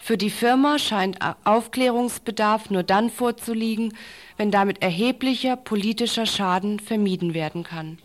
Für 0.04 0.18
die 0.18 0.30
Firma 0.30 0.80
scheint 0.80 1.18
Aufklärungsbedarf 1.44 2.70
nur 2.70 2.82
dann 2.82 3.08
vorzuliegen, 3.08 3.94
wenn 4.36 4.50
damit 4.50 4.82
erheblicher 4.82 5.54
politischer 5.54 6.26
Schaden 6.26 6.80
vermieden 6.80 7.34
werden 7.34 7.62
kann. 7.62 7.98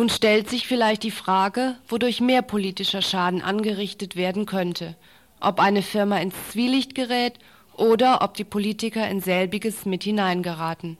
Nun 0.00 0.08
stellt 0.08 0.48
sich 0.48 0.66
vielleicht 0.66 1.02
die 1.02 1.10
Frage, 1.10 1.76
wodurch 1.86 2.22
mehr 2.22 2.40
politischer 2.40 3.02
Schaden 3.02 3.42
angerichtet 3.42 4.16
werden 4.16 4.46
könnte, 4.46 4.96
ob 5.40 5.60
eine 5.60 5.82
Firma 5.82 6.16
ins 6.16 6.34
Zwielicht 6.48 6.94
gerät 6.94 7.34
oder 7.76 8.22
ob 8.22 8.32
die 8.32 8.44
Politiker 8.44 9.06
in 9.10 9.20
selbiges 9.20 9.84
mit 9.84 10.02
hineingeraten. 10.02 10.96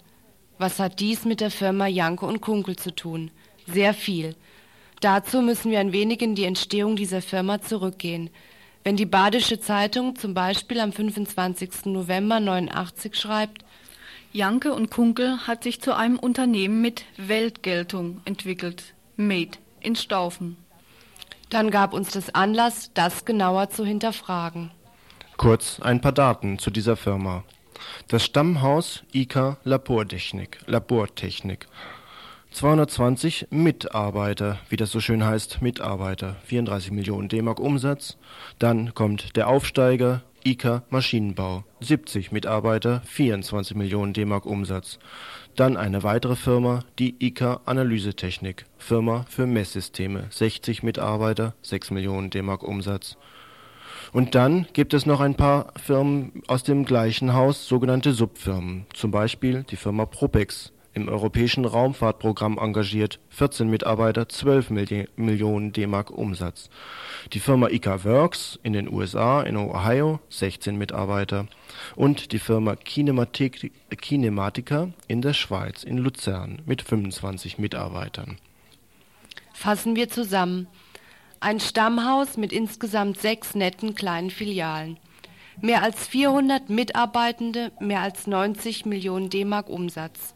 Was 0.59 0.79
hat 0.79 1.01
dies 1.01 1.25
mit 1.25 1.41
der 1.41 1.51
Firma 1.51 1.87
Janke 1.87 2.27
und 2.27 2.43
Kunkel 2.43 2.77
zu 2.77 2.95
tun? 2.95 3.31
Sehr 3.67 3.95
viel. 3.95 4.37
Dazu 5.01 5.41
müssen 5.41 5.71
wir 5.71 5.81
ein 5.81 5.93
wenig 5.93 6.21
in 6.21 6.35
die 6.35 6.45
Entstehung 6.45 6.95
dieser 6.95 7.23
Firma 7.23 7.63
zurückgehen. 7.63 8.29
Wenn 8.85 8.97
die 8.97 9.07
Badische 9.07 9.61
Zeitung 9.61 10.15
zum 10.17 10.35
Beispiel 10.35 10.79
am 10.79 10.93
25. 10.93 11.87
November 11.87 12.39
89 12.39 13.15
schreibt, 13.15 13.65
Janke 14.33 14.73
und 14.73 14.93
Kunkel 14.93 15.39
hat 15.49 15.65
sich 15.65 15.81
zu 15.81 15.97
einem 15.97 16.17
Unternehmen 16.17 16.81
mit 16.81 17.05
Weltgeltung 17.17 18.21
entwickelt. 18.25 18.95
Made 19.17 19.59
in 19.81 19.97
Staufen. 19.97 20.57
Dann 21.49 21.73
gab 21.73 21.93
uns 21.93 22.13
das 22.13 22.33
Anlass, 22.33 22.93
das 22.95 23.25
genauer 23.25 23.71
zu 23.71 23.85
hinterfragen. 23.85 24.71
Kurz 25.37 25.81
ein 25.81 26.01
paar 26.01 26.13
Daten 26.13 26.61
zu 26.61 26.71
dieser 26.71 26.97
Firma. 26.97 27.43
Das 28.07 28.25
Stammhaus 28.25 29.03
IKA 29.13 29.57
Labortechnik, 29.65 30.61
Labortechnik. 30.67 31.67
220 32.53 33.49
Mitarbeiter, 33.51 34.59
wie 34.69 34.77
das 34.77 34.93
so 34.93 35.01
schön 35.01 35.25
heißt, 35.25 35.61
Mitarbeiter, 35.61 36.37
34 36.45 36.93
Millionen 36.93 37.29
D-Mark 37.29 37.59
Umsatz. 37.59 38.17
Dann 38.59 38.95
kommt 38.95 39.37
der 39.37 39.49
Aufsteiger 39.49 40.23
IKA 40.45 40.83
Maschinenbau, 40.91 41.65
70 41.81 42.33
Mitarbeiter, 42.33 43.03
24 43.07 43.77
Millionen 43.77 44.13
D-Mark 44.13 44.47
Umsatz. 44.47 44.99
Dann 45.57 45.77
eine 45.77 46.03
weitere 46.03 46.37
Firma, 46.37 46.85
die 46.99 47.15
IKA 47.19 47.61
Analysetechnik, 47.67 48.65
Firma 48.79 49.25
für 49.29 49.47
Messsysteme, 49.47 50.27
60 50.31 50.83
Mitarbeiter, 50.83 51.55
6 51.63 51.91
Millionen 51.91 52.31
D-Mark 52.31 52.63
Umsatz. 52.63 53.17
Und 54.13 54.35
dann 54.35 54.67
gibt 54.73 54.95
es 54.95 55.07
noch 55.07 55.21
ein 55.21 55.35
paar 55.35 55.73
Firmen 55.77 56.43
aus 56.47 56.63
dem 56.63 56.85
gleichen 56.85 57.35
Haus, 57.35 57.69
sogenannte 57.69 58.13
Subfirmen, 58.13 58.87
zum 58.95 59.11
Beispiel 59.11 59.65
die 59.65 59.77
Firma 59.77 60.07
Propex, 60.07 60.73
im 60.93 61.09
europäischen 61.09 61.65
Raumfahrtprogramm 61.65 62.59
engagiert, 62.59 63.21
14 63.31 63.69
Mitarbeiter, 63.69 64.29
12 64.29 64.71
Millionen 65.17 65.73
D-Mark 65.73 66.11
Umsatz. 66.11 66.69
Die 67.33 67.41
Firma 67.41 67.69
ICA 67.69 68.05
Works 68.05 68.59
in 68.63 68.73
den 68.73 68.93
USA, 68.93 69.43
in 69.43 69.57
Ohio, 69.57 70.21
16 70.31 70.77
Mitarbeiter. 70.77 71.47
Und 71.95 72.33
die 72.33 72.39
Firma 72.39 72.77
Kinematic, 72.77 73.73
Kinematica 74.01 74.89
in 75.07 75.23
der 75.23 75.35
Schweiz, 75.35 75.85
in 75.85 75.99
Luzern, 75.99 76.63
mit 76.67 76.83
25 76.83 77.59
Mitarbeitern. 77.59 78.39
Fassen 79.53 79.95
wir 79.95 80.09
zusammen. 80.09 80.67
Ein 81.39 81.61
Stammhaus 81.61 82.37
mit 82.37 82.53
insgesamt 82.53 83.19
sechs 83.19 83.55
netten 83.55 83.95
kleinen 83.95 84.31
Filialen. 84.31 84.99
Mehr 85.63 85.83
als 85.83 86.07
400 86.07 86.69
Mitarbeitende, 86.71 87.73
mehr 87.81 88.01
als 88.01 88.27
90 88.27 88.87
Millionen 88.87 89.31
D-Mark 89.31 89.69
Umsatz. 89.69 90.35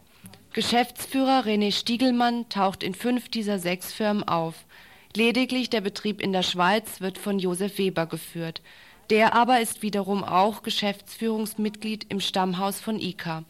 Geschäftsführer 0.55 1.47
René 1.47 1.73
Stiegelmann 1.73 2.49
taucht 2.49 2.85
in 2.85 2.95
fünf 2.95 3.29
dieser 3.29 3.59
sechs 3.59 3.93
Firmen 3.93 4.23
auf. 4.23 4.55
Lediglich 5.17 5.69
der 5.69 5.81
Betrieb 5.81 6.21
in 6.23 6.33
der 6.33 6.45
Schweiz 6.45 7.01
wird 7.01 7.19
von 7.19 7.40
Josef 7.40 7.77
Weber 7.77 8.07
geführt. 8.07 8.62
Der 9.11 9.35
aber 9.35 9.61
ist 9.61 9.83
wiederum 9.83 10.23
auch 10.23 10.62
Geschäftsführungsmitglied 10.62 12.07
im 12.09 12.21
Stammhaus 12.21 12.79
von 12.79 13.01
ICA. 13.01 13.43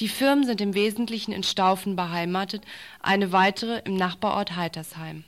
Die 0.00 0.08
Firmen 0.08 0.46
sind 0.46 0.62
im 0.62 0.72
Wesentlichen 0.72 1.32
in 1.32 1.42
Staufen 1.42 1.96
beheimatet, 1.96 2.62
eine 3.02 3.32
weitere 3.32 3.82
im 3.84 3.94
Nachbarort 3.94 4.56
Heitersheim. 4.56 5.24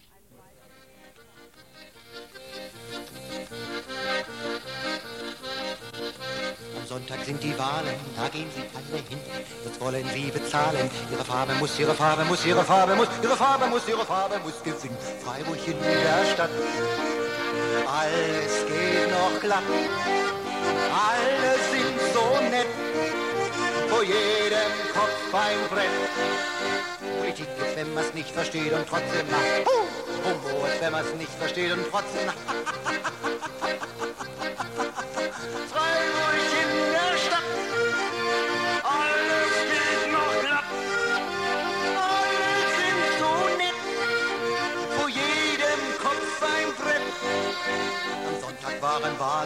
Sonntag 6.95 7.25
sind 7.25 7.43
die 7.43 7.59
Wahlen, 7.59 7.99
da 8.17 8.29
gehen 8.29 8.47
sie 8.55 8.63
alle 8.71 9.03
hin. 9.09 9.19
Jetzt 9.65 9.81
wollen 9.81 10.09
sie 10.15 10.31
bezahlen. 10.31 10.89
Ihre 11.11 11.25
Farbe 11.25 11.55
muss, 11.55 11.77
ihre 11.77 11.93
Farbe 11.93 12.25
muss, 12.25 12.47
ihre 12.47 12.63
Farbe 12.63 12.95
muss, 12.95 13.09
ihre 13.21 13.37
Farbe 13.37 13.67
muss, 13.67 13.89
ihre 13.89 14.07
Farbe 14.07 14.39
muss 14.45 14.63
gesingen. 14.63 14.97
Freiburg 15.25 15.59
in 15.67 15.77
der 15.83 16.25
Stadt. 16.33 16.51
Alles 17.99 18.53
geht 18.69 19.11
noch 19.11 19.41
glatt. 19.41 19.65
Alle 21.11 21.53
sind 21.73 21.99
so 22.15 22.27
nett. 22.49 22.71
Vor 23.89 24.05
jedem 24.05 24.73
Kopf 24.95 25.35
ein 25.35 25.69
Brett. 25.71 25.91
Politik 27.19 27.49
ist, 27.59 27.77
wenn 27.77 27.93
man's 27.93 28.15
nicht 28.15 28.31
versteht 28.31 28.73
und 28.73 28.87
trotzdem 28.89 29.29
macht. 29.33 29.67
Humor 30.23 30.69
ist, 30.69 30.81
wenn 30.81 30.93
man's 30.93 31.13
nicht 31.19 31.33
versteht 31.41 31.73
und 31.73 31.87
trotzdem 31.91 32.27
macht. 32.27 32.39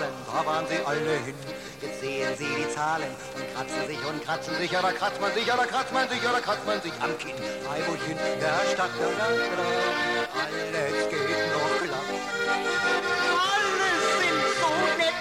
Wahlen, 0.08 0.14
da 0.26 0.46
waren 0.46 0.66
sie 0.68 0.78
alle 0.84 1.18
hin. 1.24 1.34
Jetzt 1.80 2.00
sehen 2.00 2.36
sie 2.36 2.46
die 2.46 2.74
Zahlen 2.74 3.08
und 3.34 3.54
kratzen 3.54 3.86
sich 3.86 3.98
und 4.04 4.24
kratzen 4.24 4.56
sich, 4.56 4.70
ja 4.70 4.82
da 4.82 4.92
kratzt 4.92 5.20
man 5.20 5.32
sich, 5.32 5.46
ja 5.46 5.56
da 5.56 5.66
kratzt 5.66 5.92
man 5.92 6.08
sich, 6.08 6.22
ja 6.22 6.32
da 6.32 6.40
kratzt 6.40 6.66
man 6.66 6.82
sich 6.82 6.92
am 7.00 7.18
Kinn. 7.18 7.36
Freiburg 7.66 7.98
der 8.40 8.72
Stadt, 8.72 8.90
da, 8.98 9.06
da, 9.18 9.26
da, 9.56 9.66
alles 10.42 11.08
geht 11.10 11.52
noch 11.52 11.74
glatt. 11.82 12.08
Alles 13.52 14.04
sind 14.18 14.44
so 14.60 14.70
nett, 14.98 15.18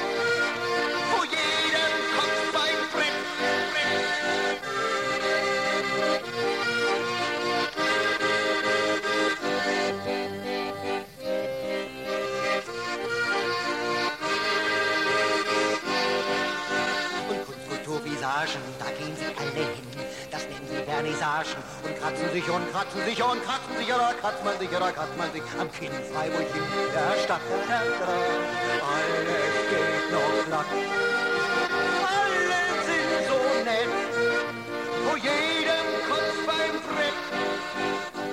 Vernissagen 20.97 21.62
und 21.83 21.93
kratzen 21.99 22.31
sich 22.33 22.49
und 22.49 22.71
kratzen 22.71 23.05
sich 23.05 23.21
und 23.21 23.45
kratzen 23.45 23.77
sich, 23.77 23.93
oder 23.93 24.15
kratzt 24.19 24.43
man 24.43 24.57
sich, 24.57 24.69
oder 24.69 24.91
kratzt 24.91 25.15
man 25.15 25.31
sich 25.31 25.43
am 25.60 25.71
Kinn. 25.71 25.91
Freiburg 26.12 26.41
in 26.41 26.91
der 26.91 27.21
Stadt, 27.23 27.41
alles 28.81 29.57
geht 29.69 30.12
noch 30.12 30.45
glatt. 30.47 30.65
Alle 32.01 32.49
sind 32.89 33.13
so 33.29 33.38
nett, 33.69 33.93
vor 35.05 35.17
jedem 35.17 35.88
Kopf 36.10 36.36
beim 36.47 36.75
Brett. 36.89 37.19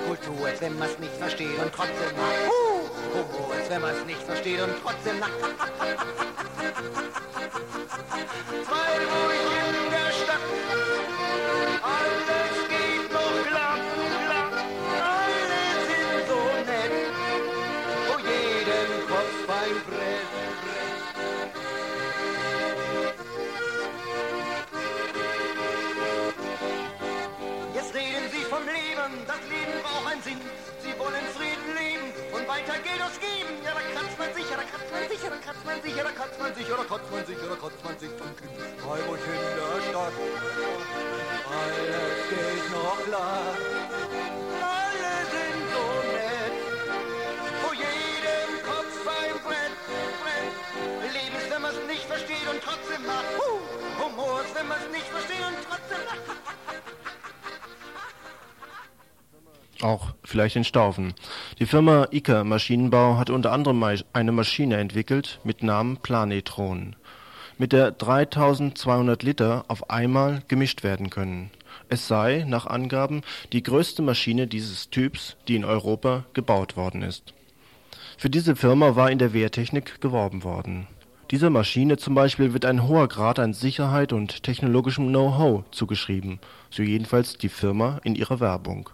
Kultur, 0.07 0.47
als 0.47 0.59
wenn 0.59 0.79
man's 0.79 0.97
nicht 0.97 1.13
versteht 1.17 1.59
und 1.59 1.71
trotzdem 1.71 2.17
macht. 2.17 2.49
Uh, 2.49 2.89
Humor, 3.13 3.53
als 3.53 3.69
wenn 3.69 3.81
man's 3.81 4.05
nicht 4.07 4.23
versteht 4.23 4.61
und 4.61 4.73
trotzdem 4.81 5.19
lacht. 5.19 5.33
Freiburg 8.65 9.33
in 9.53 9.91
der 9.91 10.11
Stadt. 10.11 10.41
Alles 11.83 12.44
vielleicht 60.35 60.57
in 60.57 60.65
Staufen. 60.65 61.13
Die 61.59 61.65
Firma 61.65 62.09
ICA 62.11 62.43
Maschinenbau 62.43 63.15
hat 63.17 63.29
unter 63.29 63.53
anderem 63.53 63.81
eine 64.11 64.31
Maschine 64.33 64.75
entwickelt 64.75 65.39
mit 65.45 65.63
Namen 65.63 65.95
Planetron, 65.95 66.97
mit 67.57 67.71
der 67.71 67.91
3200 67.91 69.23
Liter 69.23 69.63
auf 69.69 69.89
einmal 69.89 70.41
gemischt 70.49 70.83
werden 70.83 71.09
können. 71.09 71.51
Es 71.87 72.09
sei, 72.09 72.43
nach 72.45 72.65
Angaben, 72.65 73.21
die 73.53 73.63
größte 73.63 74.01
Maschine 74.01 74.45
dieses 74.45 74.89
Typs, 74.89 75.37
die 75.47 75.55
in 75.55 75.63
Europa 75.63 76.25
gebaut 76.33 76.75
worden 76.75 77.01
ist. 77.01 77.33
Für 78.17 78.29
diese 78.29 78.57
Firma 78.57 78.97
war 78.97 79.09
in 79.11 79.19
der 79.19 79.31
Wehrtechnik 79.31 80.01
geworben 80.01 80.43
worden. 80.43 80.85
Dieser 81.31 81.49
Maschine 81.49 81.95
zum 81.95 82.13
Beispiel 82.13 82.51
wird 82.51 82.65
ein 82.65 82.89
hoher 82.89 83.07
Grad 83.07 83.39
an 83.39 83.53
Sicherheit 83.53 84.11
und 84.11 84.43
technologischem 84.43 85.07
Know-how 85.07 85.63
zugeschrieben, 85.71 86.39
so 86.69 86.83
jedenfalls 86.83 87.37
die 87.37 87.47
Firma 87.47 88.01
in 88.03 88.15
ihrer 88.15 88.41
Werbung. 88.41 88.89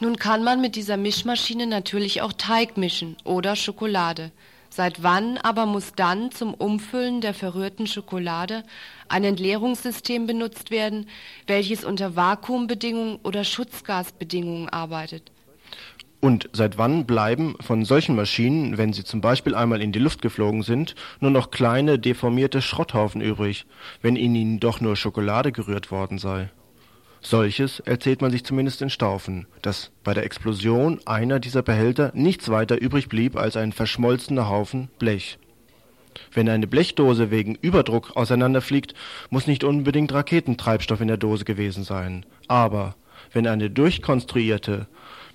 Nun 0.00 0.16
kann 0.16 0.44
man 0.44 0.60
mit 0.60 0.76
dieser 0.76 0.96
Mischmaschine 0.96 1.66
natürlich 1.66 2.22
auch 2.22 2.32
Teig 2.32 2.76
mischen 2.76 3.16
oder 3.24 3.56
Schokolade. 3.56 4.30
Seit 4.70 5.02
wann 5.02 5.38
aber 5.38 5.66
muss 5.66 5.92
dann 5.96 6.30
zum 6.30 6.54
Umfüllen 6.54 7.20
der 7.20 7.34
verrührten 7.34 7.88
Schokolade 7.88 8.62
ein 9.08 9.24
Entleerungssystem 9.24 10.26
benutzt 10.26 10.70
werden, 10.70 11.08
welches 11.48 11.84
unter 11.84 12.14
Vakuumbedingungen 12.14 13.18
oder 13.24 13.42
Schutzgasbedingungen 13.42 14.68
arbeitet? 14.68 15.32
Und 16.20 16.48
seit 16.52 16.78
wann 16.78 17.06
bleiben 17.06 17.56
von 17.60 17.84
solchen 17.84 18.14
Maschinen, 18.14 18.78
wenn 18.78 18.92
sie 18.92 19.04
zum 19.04 19.20
Beispiel 19.20 19.54
einmal 19.54 19.80
in 19.80 19.90
die 19.92 20.00
Luft 20.00 20.22
geflogen 20.22 20.62
sind, 20.62 20.94
nur 21.18 21.30
noch 21.30 21.50
kleine 21.50 21.98
deformierte 21.98 22.62
Schrotthaufen 22.62 23.20
übrig, 23.20 23.66
wenn 24.00 24.14
in 24.14 24.34
ihnen 24.34 24.60
doch 24.60 24.80
nur 24.80 24.94
Schokolade 24.94 25.50
gerührt 25.50 25.90
worden 25.90 26.18
sei? 26.18 26.50
Solches 27.20 27.80
erzählt 27.80 28.22
man 28.22 28.30
sich 28.30 28.44
zumindest 28.44 28.80
in 28.80 28.90
Staufen, 28.90 29.46
dass 29.62 29.90
bei 30.04 30.14
der 30.14 30.24
Explosion 30.24 31.00
einer 31.04 31.40
dieser 31.40 31.62
Behälter 31.62 32.12
nichts 32.14 32.48
weiter 32.48 32.80
übrig 32.80 33.08
blieb 33.08 33.36
als 33.36 33.56
ein 33.56 33.72
verschmolzener 33.72 34.48
Haufen 34.48 34.88
Blech. 34.98 35.38
Wenn 36.32 36.48
eine 36.48 36.66
Blechdose 36.66 37.30
wegen 37.30 37.56
Überdruck 37.56 38.16
auseinanderfliegt, 38.16 38.94
muss 39.30 39.46
nicht 39.46 39.64
unbedingt 39.64 40.12
Raketentreibstoff 40.12 41.00
in 41.00 41.08
der 41.08 41.16
Dose 41.16 41.44
gewesen 41.44 41.84
sein. 41.84 42.24
Aber 42.46 42.94
wenn 43.32 43.46
eine 43.46 43.70
durchkonstruierte, 43.70 44.86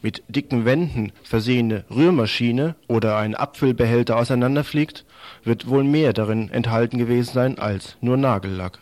mit 0.01 0.23
dicken 0.27 0.65
Wänden 0.65 1.13
versehene 1.23 1.85
Rührmaschine 1.89 2.75
oder 2.87 3.17
ein 3.17 3.35
Abfüllbehälter 3.35 4.17
auseinanderfliegt, 4.17 5.05
wird 5.43 5.69
wohl 5.69 5.83
mehr 5.83 6.11
darin 6.11 6.49
enthalten 6.49 6.97
gewesen 6.97 7.33
sein 7.33 7.57
als 7.57 7.97
nur 8.01 8.17
Nagellack. 8.17 8.79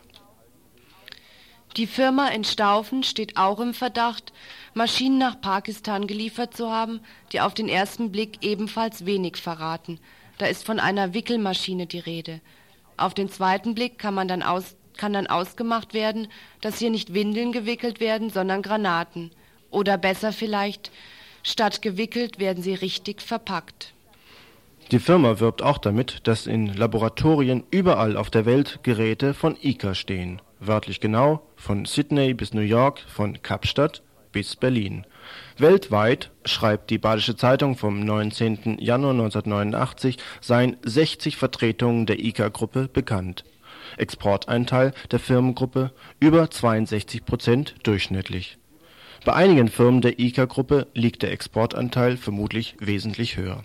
Die 1.76 1.86
Firma 1.86 2.28
in 2.28 2.44
Staufen 2.44 3.02
steht 3.02 3.38
auch 3.38 3.58
im 3.58 3.72
Verdacht, 3.72 4.34
Maschinen 4.74 5.16
nach 5.16 5.40
Pakistan 5.40 6.06
geliefert 6.06 6.54
zu 6.54 6.70
haben, 6.70 7.00
die 7.32 7.40
auf 7.40 7.54
den 7.54 7.68
ersten 7.68 8.12
Blick 8.12 8.38
ebenfalls 8.42 9.06
wenig 9.06 9.38
verraten. 9.38 9.98
Da 10.36 10.46
ist 10.46 10.66
von 10.66 10.78
einer 10.78 11.14
Wickelmaschine 11.14 11.86
die 11.86 11.98
Rede. 11.98 12.40
Auf 12.98 13.14
den 13.14 13.30
zweiten 13.30 13.74
Blick 13.74 13.98
kann 13.98 14.12
man 14.12 14.28
dann 14.28 14.42
aus, 14.42 14.76
kann 14.98 15.14
dann 15.14 15.26
ausgemacht 15.26 15.94
werden, 15.94 16.28
dass 16.60 16.78
hier 16.78 16.90
nicht 16.90 17.14
Windeln 17.14 17.52
gewickelt 17.52 18.00
werden, 18.00 18.28
sondern 18.28 18.60
Granaten. 18.60 19.30
Oder 19.70 19.96
besser 19.96 20.32
vielleicht, 20.32 20.90
statt 21.42 21.80
gewickelt 21.80 22.38
werden 22.38 22.62
sie 22.62 22.74
richtig 22.74 23.22
verpackt. 23.22 23.94
Die 24.90 24.98
Firma 24.98 25.40
wirbt 25.40 25.62
auch 25.62 25.78
damit, 25.78 26.26
dass 26.26 26.46
in 26.46 26.66
Laboratorien 26.66 27.64
überall 27.70 28.18
auf 28.18 28.28
der 28.28 28.44
Welt 28.44 28.80
Geräte 28.82 29.32
von 29.32 29.56
ICA 29.62 29.94
stehen. 29.94 30.42
Wörtlich 30.60 31.00
genau 31.00 31.40
von 31.62 31.84
Sydney 31.84 32.34
bis 32.34 32.52
New 32.54 32.60
York, 32.60 32.98
von 33.06 33.40
Kapstadt 33.40 34.02
bis 34.32 34.56
Berlin. 34.56 35.06
Weltweit, 35.58 36.32
schreibt 36.44 36.90
die 36.90 36.98
Badische 36.98 37.36
Zeitung 37.36 37.76
vom 37.76 38.00
19. 38.00 38.78
Januar 38.80 39.12
1989, 39.12 40.16
seien 40.40 40.76
60 40.82 41.36
Vertretungen 41.36 42.06
der 42.06 42.18
ICA-Gruppe 42.18 42.88
bekannt. 42.92 43.44
Exporteinteil 43.96 44.92
der 45.12 45.20
Firmengruppe 45.20 45.92
über 46.18 46.50
62 46.50 47.24
Prozent 47.24 47.76
durchschnittlich. 47.84 48.58
Bei 49.24 49.34
einigen 49.34 49.68
Firmen 49.68 50.00
der 50.00 50.18
ICA-Gruppe 50.18 50.88
liegt 50.94 51.22
der 51.22 51.30
Exportanteil 51.30 52.16
vermutlich 52.16 52.74
wesentlich 52.80 53.36
höher. 53.36 53.62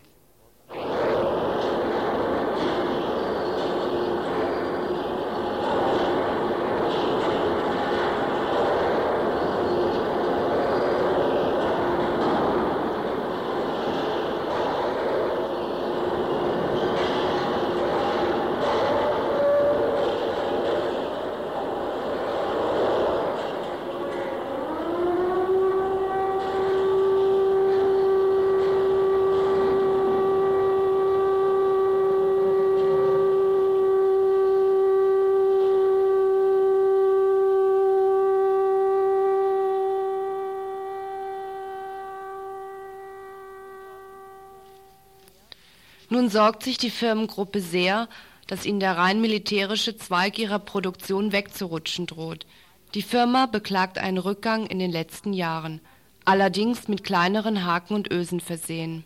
Nun 46.18 46.30
sorgt 46.30 46.64
sich 46.64 46.80
die 46.80 46.90
Firmengruppe 46.90 47.62
sehr, 47.62 48.10
dass 48.48 48.66
ihnen 48.66 48.80
der 48.80 48.98
rein 48.98 49.22
militärische 49.22 49.98
Zweig 49.98 50.40
ihrer 50.40 50.58
Produktion 50.58 51.32
wegzurutschen 51.32 52.08
droht. 52.08 52.48
Die 52.96 53.04
Firma 53.04 53.46
beklagt 53.46 54.00
einen 54.00 54.18
Rückgang 54.18 54.66
in 54.66 54.80
den 54.80 54.90
letzten 54.92 55.32
Jahren, 55.32 55.80
allerdings 56.26 56.88
mit 56.88 57.04
kleineren 57.04 57.66
Haken 57.66 57.94
und 57.94 58.12
Ösen 58.12 58.40
versehen. 58.40 59.04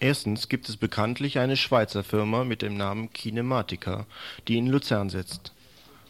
Erstens 0.00 0.50
gibt 0.50 0.68
es 0.68 0.76
bekanntlich 0.76 1.38
eine 1.38 1.56
Schweizer 1.56 2.04
Firma 2.04 2.44
mit 2.44 2.60
dem 2.60 2.76
Namen 2.76 3.10
Kinematica, 3.10 4.04
die 4.46 4.58
in 4.58 4.66
Luzern 4.66 5.08
sitzt. 5.08 5.54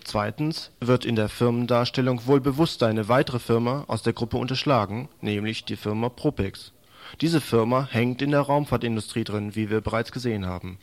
Zweitens 0.03 0.73
wird 0.81 1.05
in 1.05 1.15
der 1.15 1.29
Firmendarstellung 1.29 2.27
wohl 2.27 2.41
bewusst 2.41 2.83
eine 2.83 3.07
weitere 3.07 3.39
Firma 3.39 3.85
aus 3.87 4.03
der 4.03 4.15
Gruppe 4.15 4.37
unterschlagen, 4.37 5.09
nämlich 5.21 5.65
die 5.65 5.77
Firma 5.77 6.09
Propex. 6.09 6.73
Diese 7.21 7.41
Firma 7.41 7.89
hängt 7.91 8.23
in 8.23 8.31
der 8.31 8.41
Raumfahrtindustrie 8.41 9.25
drin, 9.25 9.55
wie 9.55 9.71
wir 9.71 9.81
bereits 9.81 10.13
gesehen 10.13 10.47
haben. 10.47 10.79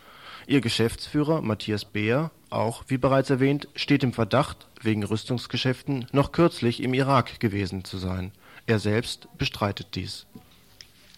Ihr 0.45 0.61
Geschäftsführer 0.61 1.41
Matthias 1.41 1.83
Beer, 1.85 2.31
auch 2.49 2.83
wie 2.87 2.97
bereits 2.97 3.29
erwähnt, 3.29 3.67
steht 3.75 4.03
im 4.03 4.13
Verdacht, 4.13 4.67
wegen 4.81 5.03
Rüstungsgeschäften 5.03 6.07
noch 6.11 6.31
kürzlich 6.31 6.81
im 6.81 6.93
Irak 6.93 7.39
gewesen 7.39 7.83
zu 7.83 7.97
sein. 7.97 8.31
Er 8.65 8.79
selbst 8.79 9.27
bestreitet 9.37 9.95
dies. 9.95 10.25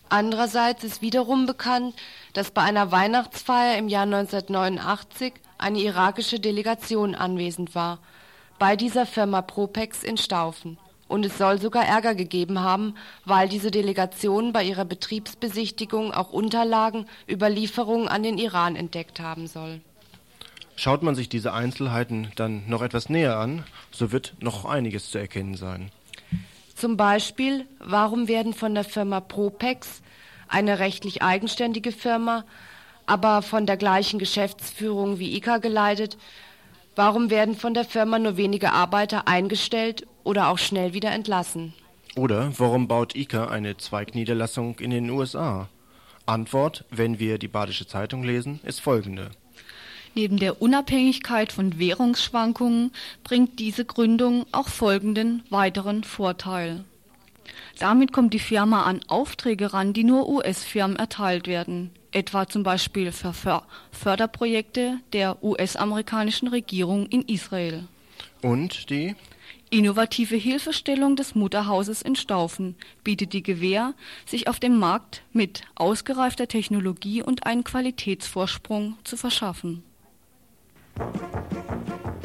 Andererseits 0.10 0.84
ist 0.84 1.04
wiederum 1.04 1.45
bekannt, 1.45 1.93
dass 2.34 2.50
bei 2.50 2.63
einer 2.63 2.91
Weihnachtsfeier 2.91 3.78
im 3.78 3.88
Jahr 3.88 4.04
1989 4.04 5.34
eine 5.60 5.80
irakische 5.80 6.39
Delegation 6.39 7.13
anwesend 7.13 7.76
war, 7.76 8.00
bei 8.58 8.76
dieser 8.76 9.06
Firma 9.06 9.41
Propex 9.43 10.04
in 10.04 10.17
Staufen 10.17 10.80
und 11.10 11.26
es 11.26 11.38
soll 11.38 11.60
sogar 11.60 11.86
Ärger 11.86 12.15
gegeben 12.15 12.60
haben, 12.62 12.95
weil 13.26 13.50
diese 13.50 13.72
Delegation 13.72 14.54
bei 14.54 14.63
ihrer 14.63 14.86
Betriebsbesichtigung 14.86 16.13
auch 16.13 16.32
Unterlagen 16.32 17.06
über 17.28 17.50
Lieferungen 17.50 18.08
an 18.08 18.24
den 18.24 18.38
Iran 18.38 18.78
entdeckt 18.78 19.19
haben 19.19 19.48
soll. 19.48 19.82
Schaut 20.78 21.04
man 21.04 21.15
sich 21.15 21.28
diese 21.28 21.52
Einzelheiten 21.52 22.32
dann 22.38 22.63
noch 22.67 22.82
etwas 22.82 23.10
näher 23.10 23.38
an, 23.38 23.65
so 23.91 24.13
wird 24.13 24.36
noch 24.39 24.63
einiges 24.63 25.12
zu 25.12 25.17
erkennen 25.17 25.56
sein. 25.56 25.91
Zum 26.74 26.95
Beispiel, 26.95 27.65
warum 27.80 28.30
werden 28.30 28.54
von 28.54 28.74
der 28.74 28.86
Firma 28.86 29.19
Propex, 29.19 30.02
eine 30.48 30.80
rechtlich 30.80 31.22
eigenständige 31.22 31.91
Firma, 31.91 32.45
aber 33.06 33.41
von 33.41 33.65
der 33.65 33.76
gleichen 33.76 34.19
Geschäftsführung 34.19 35.19
wie 35.19 35.36
ICA 35.36 35.58
geleitet, 35.58 36.17
warum 36.95 37.30
werden 37.30 37.56
von 37.56 37.74
der 37.74 37.84
Firma 37.84 38.19
nur 38.19 38.38
wenige 38.38 38.72
Arbeiter 38.72 39.28
eingestellt 39.28 40.08
oder 40.23 40.49
auch 40.49 40.58
schnell 40.58 40.93
wieder 40.93 41.12
entlassen. 41.12 41.73
Oder 42.15 42.51
warum 42.58 42.88
baut 42.88 43.15
ICA 43.15 43.47
eine 43.47 43.77
Zweigniederlassung 43.77 44.79
in 44.79 44.91
den 44.91 45.10
USA? 45.10 45.69
Antwort, 46.25 46.86
wenn 46.91 47.19
wir 47.19 47.38
die 47.38 47.47
Badische 47.47 47.88
Zeitung 47.88 48.23
lesen, 48.23 48.60
ist 48.63 48.82
folgende. 48.82 49.32
Neben 50.15 50.38
der 50.38 50.62
Unabhängigkeit 50.62 51.51
von 51.51 51.79
Währungsschwankungen 51.79 52.91
bringt 53.23 53.60
diese 53.60 53.86
Gründung 53.86 54.45
auch 54.51 54.67
folgenden 54.67 55.43
weiteren 55.49 56.03
Vorteil. 56.03 56.84
Damit 57.77 58.12
kommt 58.12 58.34
die 58.34 58.39
Firma 58.39 58.84
an 58.84 59.01
Aufträge 59.08 59.73
ran, 59.73 59.93
die 59.93 60.03
nur 60.03 60.27
US-Firmen 60.27 60.97
erteilt 60.97 61.47
werden, 61.47 61.91
etwa 62.12 62.47
zum 62.47 62.63
Beispiel 62.63 63.12
für 63.12 63.34
Förderprojekte 63.91 64.99
der 65.13 65.43
US-amerikanischen 65.43 66.47
Regierung 66.47 67.05
in 67.08 67.21
Israel. 67.23 67.88
Und 68.41 68.89
die 68.89 69.15
Innovative 69.71 70.36
Hilfestellung 70.36 71.15
des 71.15 71.36
Mutterhauses 71.36 72.01
in 72.01 72.15
Staufen 72.15 72.75
bietet 73.03 73.34
die 73.34 73.43
Gewähr, 73.43 73.93
sich 74.25 74.47
auf 74.47 74.60
dem 74.60 74.79
Markt 74.79 75.21
mit 75.32 75.62
ausgereifter 75.75 76.47
Technologie 76.47 77.21
und 77.21 77.45
einem 77.45 77.63
Qualitätsvorsprung 77.63 78.97
zu 79.03 79.15
verschaffen. 79.15 79.84
Die 80.97 82.18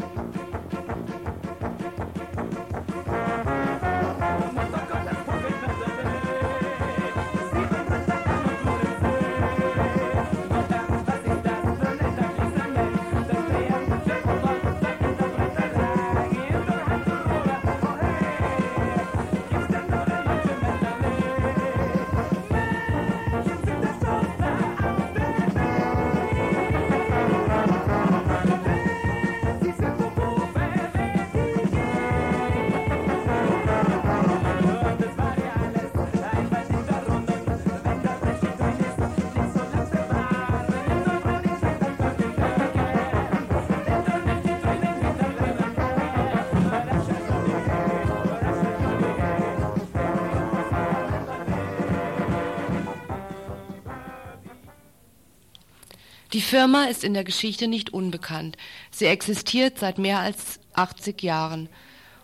Firma 56.44 56.84
ist 56.84 57.02
in 57.02 57.14
der 57.14 57.24
Geschichte 57.24 57.66
nicht 57.66 57.92
unbekannt. 57.92 58.56
Sie 58.92 59.06
existiert 59.06 59.78
seit 59.78 59.98
mehr 59.98 60.20
als 60.20 60.60
80 60.74 61.22
Jahren. 61.22 61.68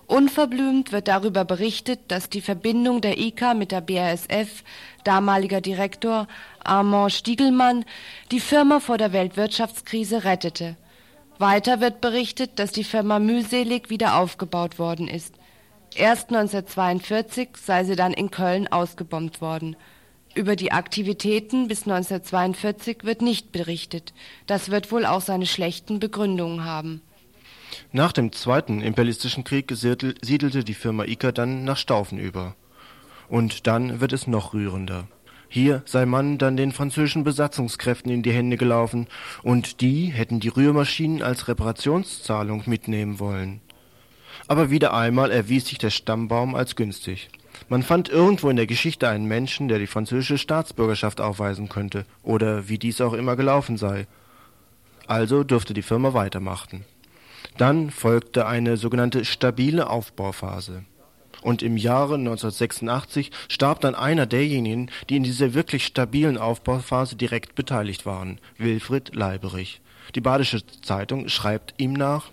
Unverblümt 0.06 0.92
wird 0.92 1.08
darüber 1.08 1.44
berichtet, 1.44 2.00
dass 2.08 2.28
die 2.28 2.40
Verbindung 2.40 3.00
der 3.00 3.18
ICA 3.18 3.54
mit 3.54 3.72
der 3.72 3.80
BASF, 3.80 4.62
damaliger 5.04 5.60
Direktor 5.60 6.28
Armand 6.62 7.12
Stiegelmann, 7.12 7.84
die 8.30 8.40
Firma 8.40 8.80
vor 8.80 8.98
der 8.98 9.12
Weltwirtschaftskrise 9.12 10.24
rettete. 10.24 10.76
Weiter 11.38 11.80
wird 11.80 12.00
berichtet, 12.00 12.58
dass 12.58 12.72
die 12.72 12.84
Firma 12.84 13.18
mühselig 13.18 13.88
wieder 13.88 14.16
aufgebaut 14.16 14.78
worden 14.78 15.08
ist. 15.08 15.34
Erst 15.94 16.28
1942 16.28 17.50
sei 17.56 17.84
sie 17.84 17.96
dann 17.96 18.12
in 18.12 18.30
Köln 18.30 18.68
ausgebombt 18.68 19.40
worden. 19.40 19.76
Über 20.34 20.54
die 20.54 20.70
Aktivitäten 20.70 21.66
bis 21.66 21.82
1942 21.82 23.04
wird 23.04 23.20
nicht 23.20 23.50
berichtet. 23.50 24.12
Das 24.46 24.70
wird 24.70 24.92
wohl 24.92 25.04
auch 25.04 25.20
seine 25.20 25.46
schlechten 25.46 25.98
Begründungen 25.98 26.64
haben. 26.64 27.02
Nach 27.92 28.12
dem 28.12 28.32
Zweiten 28.32 28.80
Imperialistischen 28.80 29.42
Krieg 29.42 29.72
siedelte 29.72 30.64
die 30.64 30.74
Firma 30.74 31.04
Iker 31.04 31.32
dann 31.32 31.64
nach 31.64 31.76
Staufen 31.76 32.18
über. 32.18 32.54
Und 33.28 33.66
dann 33.66 34.00
wird 34.00 34.12
es 34.12 34.26
noch 34.26 34.54
rührender. 34.54 35.08
Hier 35.48 35.82
sei 35.84 36.06
man 36.06 36.38
dann 36.38 36.56
den 36.56 36.70
französischen 36.70 37.24
Besatzungskräften 37.24 38.12
in 38.12 38.22
die 38.22 38.32
Hände 38.32 38.56
gelaufen, 38.56 39.08
und 39.42 39.80
die 39.80 40.06
hätten 40.06 40.38
die 40.38 40.48
Rührmaschinen 40.48 41.22
als 41.22 41.48
Reparationszahlung 41.48 42.62
mitnehmen 42.66 43.18
wollen. 43.18 43.60
Aber 44.46 44.70
wieder 44.70 44.94
einmal 44.94 45.32
erwies 45.32 45.66
sich 45.66 45.78
der 45.78 45.90
Stammbaum 45.90 46.54
als 46.54 46.76
günstig. 46.76 47.28
Man 47.70 47.84
fand 47.84 48.08
irgendwo 48.08 48.50
in 48.50 48.56
der 48.56 48.66
Geschichte 48.66 49.08
einen 49.08 49.26
Menschen, 49.26 49.68
der 49.68 49.78
die 49.78 49.86
französische 49.86 50.38
Staatsbürgerschaft 50.38 51.20
aufweisen 51.20 51.68
könnte, 51.68 52.04
oder 52.24 52.68
wie 52.68 52.78
dies 52.78 53.00
auch 53.00 53.12
immer 53.12 53.36
gelaufen 53.36 53.76
sei. 53.76 54.08
Also 55.06 55.44
durfte 55.44 55.72
die 55.72 55.82
Firma 55.82 56.12
weitermachen. 56.12 56.84
Dann 57.58 57.90
folgte 57.90 58.46
eine 58.48 58.76
sogenannte 58.76 59.24
stabile 59.24 59.88
Aufbauphase. 59.88 60.82
Und 61.42 61.62
im 61.62 61.76
Jahre 61.76 62.16
1986 62.16 63.30
starb 63.46 63.80
dann 63.82 63.94
einer 63.94 64.26
derjenigen, 64.26 64.90
die 65.08 65.14
in 65.14 65.22
dieser 65.22 65.54
wirklich 65.54 65.86
stabilen 65.86 66.38
Aufbauphase 66.38 67.14
direkt 67.14 67.54
beteiligt 67.54 68.04
waren, 68.04 68.40
Wilfried 68.58 69.14
Leiberich. 69.14 69.80
Die 70.16 70.20
Badische 70.20 70.66
Zeitung 70.82 71.28
schreibt 71.28 71.74
ihm 71.78 71.92
nach 71.92 72.32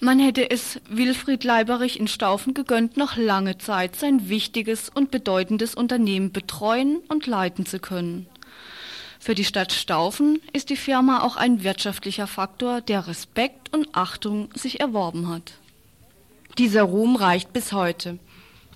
man 0.00 0.18
hätte 0.18 0.50
es 0.50 0.80
Wilfried 0.88 1.44
Leiberich 1.44 1.98
in 1.98 2.08
Staufen 2.08 2.54
gegönnt, 2.54 2.96
noch 2.96 3.16
lange 3.16 3.58
Zeit 3.58 3.96
sein 3.96 4.28
wichtiges 4.28 4.88
und 4.88 5.10
bedeutendes 5.10 5.74
Unternehmen 5.74 6.32
betreuen 6.32 6.98
und 7.08 7.26
leiten 7.26 7.66
zu 7.66 7.78
können. 7.78 8.26
Für 9.18 9.34
die 9.34 9.44
Stadt 9.44 9.72
Staufen 9.72 10.40
ist 10.52 10.70
die 10.70 10.76
Firma 10.76 11.22
auch 11.22 11.36
ein 11.36 11.64
wirtschaftlicher 11.64 12.26
Faktor, 12.26 12.80
der 12.80 13.08
Respekt 13.08 13.74
und 13.74 13.88
Achtung 13.92 14.50
sich 14.54 14.80
erworben 14.80 15.28
hat. 15.28 15.54
Dieser 16.58 16.84
Ruhm 16.84 17.16
reicht 17.16 17.52
bis 17.52 17.72
heute. 17.72 18.18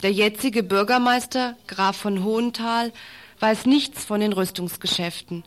Der 0.02 0.12
jetzige 0.12 0.62
Bürgermeister, 0.62 1.56
Graf 1.66 1.96
von 1.96 2.24
Hohenthal, 2.24 2.92
weiß 3.38 3.66
nichts 3.66 4.04
von 4.04 4.20
den 4.20 4.32
Rüstungsgeschäften. 4.32 5.44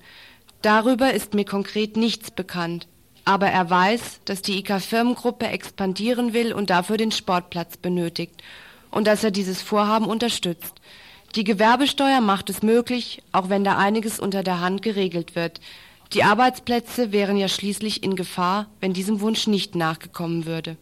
Darüber 0.62 1.14
ist 1.14 1.34
mir 1.34 1.46
konkret 1.46 1.98
nichts 1.98 2.32
bekannt. 2.32 2.88
Aber 3.26 3.48
er 3.48 3.70
weiß, 3.70 4.22
dass 4.26 4.42
die 4.42 4.60
IK-Firmengruppe 4.60 5.48
expandieren 5.48 6.34
will 6.34 6.54
und 6.54 6.70
dafür 6.70 6.98
den 6.98 7.12
Sportplatz 7.12 7.78
benötigt 7.78 8.44
und 8.92 9.08
dass 9.08 9.24
er 9.24 9.32
dieses 9.32 9.62
Vorhaben 9.62 10.06
unterstützt. 10.06 10.74
Die 11.36 11.44
Gewerbesteuer 11.44 12.22
macht 12.22 12.50
es 12.50 12.62
möglich, 12.62 13.24
auch 13.32 13.50
wenn 13.50 13.64
da 13.64 13.78
einiges 13.78 14.20
unter 14.20 14.44
der 14.44 14.60
Hand 14.60 14.82
geregelt 14.82 15.36
wird. 15.36 15.62
Die 16.14 16.24
Arbeitsplätze 16.24 17.12
wären 17.12 17.38
ja 17.38 17.48
schließlich 17.48 18.04
in 18.04 18.16
Gefahr, 18.16 18.68
wenn 18.80 18.94
diesem 18.94 19.20
Wunsch 19.20 19.48
nicht 19.48 19.74
nachgekommen 19.74 20.46
würde. 20.46 20.78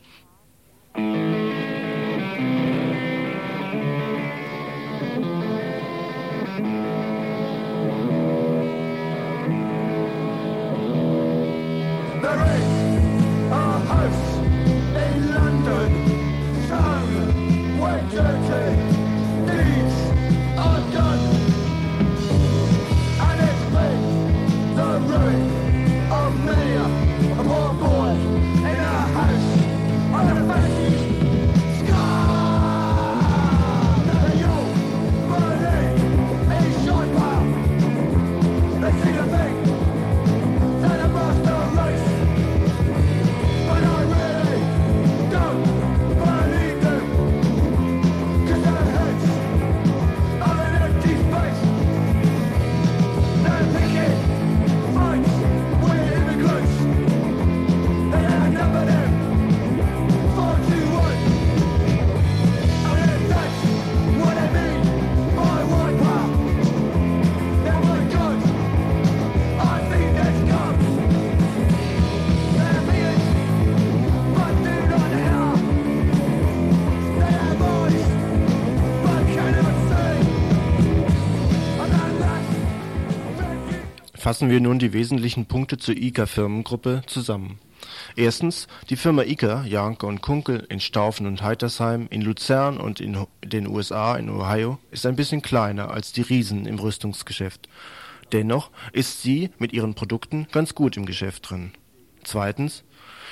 Fassen 84.32 84.50
wir 84.50 84.62
nun 84.62 84.80
die 84.80 84.94
wesentlichen 84.94 85.46
Punkte 85.46 85.78
zur 85.78 85.98
ICA-Firmengruppe 85.98 87.02
zusammen. 87.06 87.60
Erstens, 88.16 88.68
die 88.90 88.96
Firma 88.96 89.24
ICA, 89.24 89.66
Janke 89.66 90.06
und 90.06 90.22
Kunkel 90.22 90.66
in 90.70 90.80
Staufen 90.80 91.28
und 91.28 91.42
Heitersheim, 91.42 92.08
in 92.10 92.22
Luzern 92.22 92.78
und 92.78 93.02
in 93.02 93.28
den 93.44 93.68
USA, 93.68 94.16
in 94.16 94.30
Ohio, 94.30 94.80
ist 94.90 95.06
ein 95.06 95.18
bisschen 95.18 95.42
kleiner 95.42 95.92
als 95.92 96.14
die 96.14 96.22
Riesen 96.22 96.66
im 96.66 96.80
Rüstungsgeschäft. 96.80 97.68
Dennoch 98.32 98.72
ist 98.94 99.22
sie 99.22 99.50
mit 99.60 99.74
ihren 99.74 99.96
Produkten 99.96 100.48
ganz 100.50 100.76
gut 100.76 100.96
im 100.96 101.06
Geschäft 101.06 101.50
drin. 101.50 101.74
Zweitens, 102.24 102.86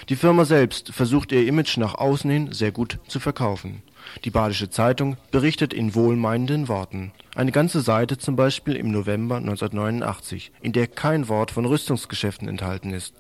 die 0.10 0.18
Firma 0.18 0.44
selbst 0.44 0.92
versucht 0.92 1.32
ihr 1.32 1.48
Image 1.48 1.78
nach 1.78 1.96
außen 1.96 2.30
hin 2.30 2.52
sehr 2.52 2.74
gut 2.74 3.00
zu 3.08 3.22
verkaufen. 3.22 3.84
Die 4.24 4.32
Badische 4.32 4.70
Zeitung 4.70 5.18
berichtet 5.32 5.74
in 5.74 5.96
wohlmeinenden 5.96 6.68
Worten. 6.68 7.12
Eine 7.36 7.52
ganze 7.52 7.82
Seite 7.82 8.18
zum 8.18 8.36
Beispiel 8.36 8.76
im 8.76 8.92
November 8.92 9.38
1989, 9.38 10.52
in 10.62 10.74
der 10.74 10.88
kein 10.88 11.28
Wort 11.28 11.52
von 11.52 11.66
Rüstungsgeschäften 11.66 12.48
enthalten 12.48 12.94
ist. 12.94 13.16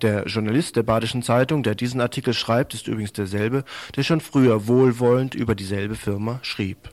Der 0.00 0.26
Journalist 0.26 0.76
der 0.76 0.82
Badischen 0.82 1.22
Zeitung, 1.22 1.62
der 1.62 1.74
diesen 1.74 2.00
Artikel 2.00 2.34
schreibt, 2.34 2.74
ist 2.74 2.88
übrigens 2.88 3.12
derselbe, 3.12 3.64
der 3.94 4.02
schon 4.02 4.20
früher 4.20 4.66
wohlwollend 4.66 5.34
über 5.34 5.54
dieselbe 5.54 5.94
Firma 5.94 6.40
schrieb. 6.42 6.90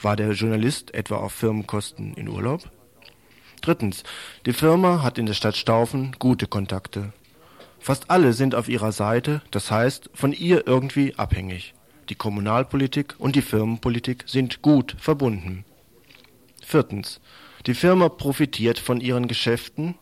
War 0.00 0.16
der 0.16 0.32
Journalist 0.32 0.94
etwa 0.94 1.16
auf 1.16 1.32
Firmenkosten 1.32 2.14
in 2.14 2.28
Urlaub? 2.28 2.70
Drittens. 3.60 4.02
Die 4.46 4.52
Firma 4.52 5.02
hat 5.02 5.18
in 5.18 5.26
der 5.26 5.34
Stadt 5.34 5.56
Staufen 5.56 6.16
gute 6.18 6.46
Kontakte. 6.46 7.12
Fast 7.78 8.10
alle 8.10 8.32
sind 8.32 8.54
auf 8.54 8.68
ihrer 8.68 8.92
Seite, 8.92 9.42
das 9.50 9.70
heißt 9.70 10.10
von 10.14 10.32
ihr 10.32 10.66
irgendwie 10.66 11.14
abhängig. 11.16 11.74
Die 12.08 12.14
Kommunalpolitik 12.14 13.14
und 13.18 13.36
die 13.36 13.42
Firmenpolitik 13.42 14.24
sind 14.26 14.62
gut 14.62 14.96
verbunden. 14.98 15.64
Viertens. 16.62 17.20
Die 17.66 17.74
Firma 17.74 18.08
profitiert 18.08 18.78
von 18.78 19.00
ihren 19.00 19.28
Geschäften 19.28 19.94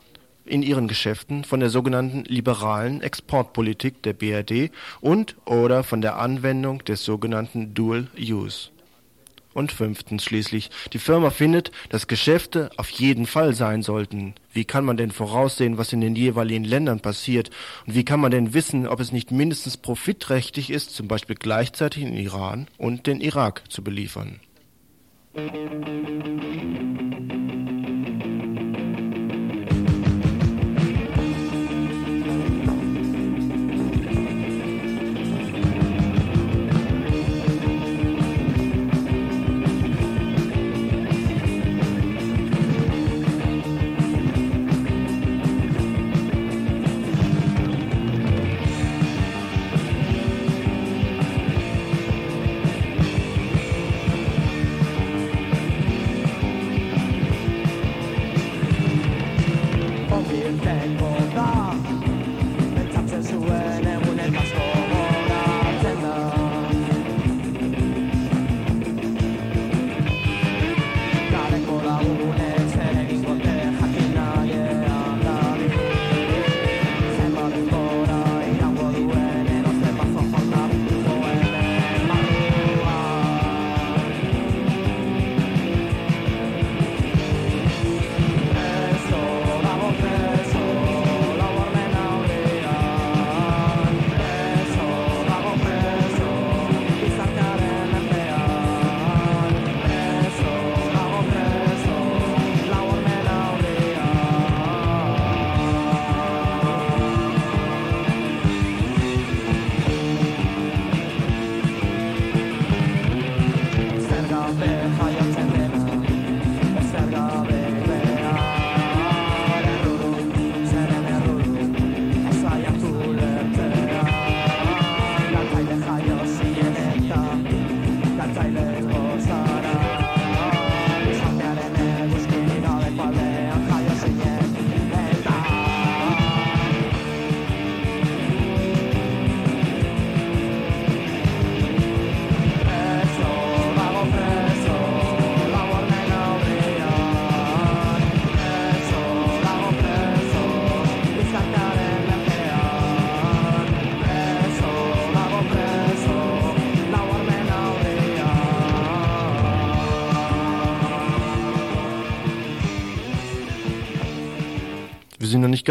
in 0.44 0.62
ihren 0.62 0.88
Geschäften 0.88 1.44
von 1.44 1.60
der 1.60 1.70
sogenannten 1.70 2.24
liberalen 2.24 3.00
Exportpolitik 3.00 4.02
der 4.02 4.12
BRD 4.12 4.70
und 5.00 5.36
oder 5.44 5.84
von 5.84 6.00
der 6.00 6.18
Anwendung 6.18 6.84
des 6.84 7.04
sogenannten 7.04 7.74
Dual 7.74 8.08
Use. 8.18 8.70
Und 9.54 9.72
fünftens 9.72 10.24
schließlich, 10.24 10.70
die 10.92 10.98
Firma 10.98 11.30
findet, 11.30 11.70
dass 11.88 12.06
Geschäfte 12.06 12.70
auf 12.76 12.90
jeden 12.90 13.26
Fall 13.26 13.54
sein 13.54 13.82
sollten. 13.82 14.34
Wie 14.52 14.64
kann 14.64 14.84
man 14.84 14.96
denn 14.96 15.10
voraussehen, 15.10 15.78
was 15.78 15.92
in 15.92 16.00
den 16.00 16.16
jeweiligen 16.16 16.64
Ländern 16.64 17.00
passiert? 17.00 17.50
Und 17.86 17.94
wie 17.94 18.04
kann 18.04 18.20
man 18.20 18.30
denn 18.30 18.54
wissen, 18.54 18.86
ob 18.86 19.00
es 19.00 19.12
nicht 19.12 19.30
mindestens 19.30 19.76
profitträchtig 19.76 20.70
ist, 20.70 20.94
zum 20.94 21.08
Beispiel 21.08 21.36
gleichzeitig 21.36 22.04
den 22.04 22.16
Iran 22.16 22.68
und 22.78 23.06
den 23.06 23.20
Irak 23.20 23.62
zu 23.68 23.82
beliefern? 23.82 24.40
nicht 25.34 27.61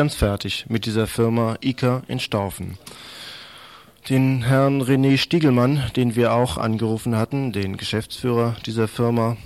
ganz 0.01 0.15
fertig 0.15 0.65
mit 0.67 0.87
dieser 0.87 1.05
Firma 1.05 1.57
ICA 1.63 2.01
in 2.07 2.19
Staufen. 2.19 2.79
Den 4.09 4.41
Herrn 4.41 4.81
René 4.81 5.19
Stiegelmann, 5.19 5.83
den 5.95 6.15
wir 6.15 6.33
auch 6.33 6.57
angerufen 6.57 7.15
hatten, 7.15 7.51
den 7.51 7.77
Geschäftsführer 7.77 8.55
dieser 8.65 8.87
Firma, 8.87 9.37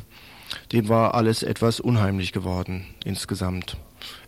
dem 0.71 0.87
war 0.87 1.13
alles 1.13 1.43
etwas 1.43 1.81
unheimlich 1.81 2.31
geworden 2.31 2.85
insgesamt. 3.03 3.75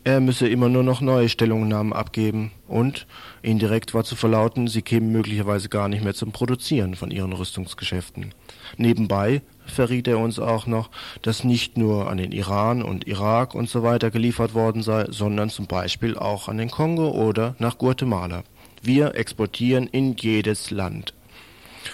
Er 0.03 0.19
müsse 0.19 0.49
immer 0.49 0.67
nur 0.67 0.83
noch 0.83 0.99
neue 0.99 1.29
Stellungnahmen 1.29 1.93
abgeben 1.93 2.51
und 2.67 3.07
indirekt 3.41 3.93
war 3.93 4.03
zu 4.03 4.17
verlauten, 4.17 4.67
sie 4.67 4.81
kämen 4.81 5.13
möglicherweise 5.13 5.69
gar 5.69 5.87
nicht 5.87 6.03
mehr 6.03 6.13
zum 6.13 6.33
Produzieren 6.33 6.95
von 6.95 7.09
ihren 7.09 7.31
Rüstungsgeschäften. 7.31 8.33
Nebenbei 8.75 9.43
verriet 9.67 10.07
er 10.07 10.19
uns 10.19 10.39
auch 10.39 10.67
noch, 10.67 10.89
dass 11.21 11.43
nicht 11.43 11.77
nur 11.77 12.09
an 12.09 12.17
den 12.17 12.31
Iran 12.31 12.81
und 12.81 13.07
Irak 13.07 13.55
und 13.55 13.69
so 13.69 13.83
weiter 13.83 14.11
geliefert 14.11 14.53
worden 14.53 14.81
sei, 14.81 15.05
sondern 15.09 15.49
zum 15.49 15.67
Beispiel 15.67 16.17
auch 16.17 16.47
an 16.47 16.57
den 16.57 16.71
Kongo 16.71 17.11
oder 17.11 17.55
nach 17.59 17.77
Guatemala. 17.77 18.43
Wir 18.81 19.15
exportieren 19.15 19.87
in 19.87 20.15
jedes 20.15 20.71
Land. 20.71 21.13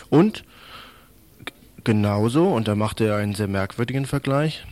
Und 0.09 0.43
genauso, 1.83 2.47
und 2.47 2.67
da 2.67 2.75
machte 2.75 3.05
er 3.05 3.17
einen 3.17 3.35
sehr 3.35 3.47
merkwürdigen 3.47 4.05
Vergleich, 4.05 4.65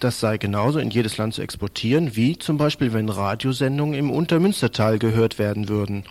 das 0.00 0.20
sei 0.20 0.36
genauso 0.36 0.78
in 0.78 0.90
jedes 0.90 1.16
Land 1.16 1.34
zu 1.34 1.42
exportieren, 1.42 2.16
wie 2.16 2.38
zum 2.38 2.58
Beispiel, 2.58 2.92
wenn 2.92 3.08
Radiosendungen 3.08 3.94
im 3.94 4.10
Untermünstertal 4.10 4.98
gehört 4.98 5.38
werden 5.38 5.68
würden. 5.68 6.04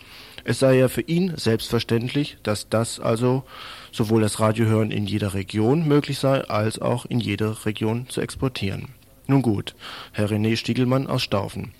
Es 0.48 0.60
sei 0.60 0.78
ja 0.78 0.86
für 0.86 1.00
ihn 1.00 1.32
selbstverständlich, 1.36 2.38
dass 2.44 2.68
das 2.68 3.00
also 3.00 3.42
sowohl 3.90 4.22
das 4.22 4.38
Radiohören 4.38 4.92
in 4.92 5.04
jeder 5.04 5.34
Region 5.34 5.88
möglich 5.88 6.20
sei, 6.20 6.40
als 6.42 6.78
auch 6.78 7.04
in 7.04 7.18
jede 7.18 7.66
Region 7.66 8.08
zu 8.08 8.20
exportieren. 8.20 8.90
Nun 9.26 9.42
gut, 9.42 9.74
Herr 10.12 10.30
René 10.30 10.56
Stiegelmann 10.56 11.08
aus 11.08 11.24
Staufen. 11.24 11.72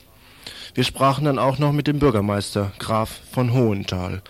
Wir 0.74 0.82
sprachen 0.82 1.26
dann 1.26 1.38
auch 1.38 1.60
noch 1.60 1.70
mit 1.70 1.86
dem 1.86 2.00
Bürgermeister 2.00 2.72
Graf 2.80 3.20
von 3.30 3.52
Hohenthal, 3.52 4.20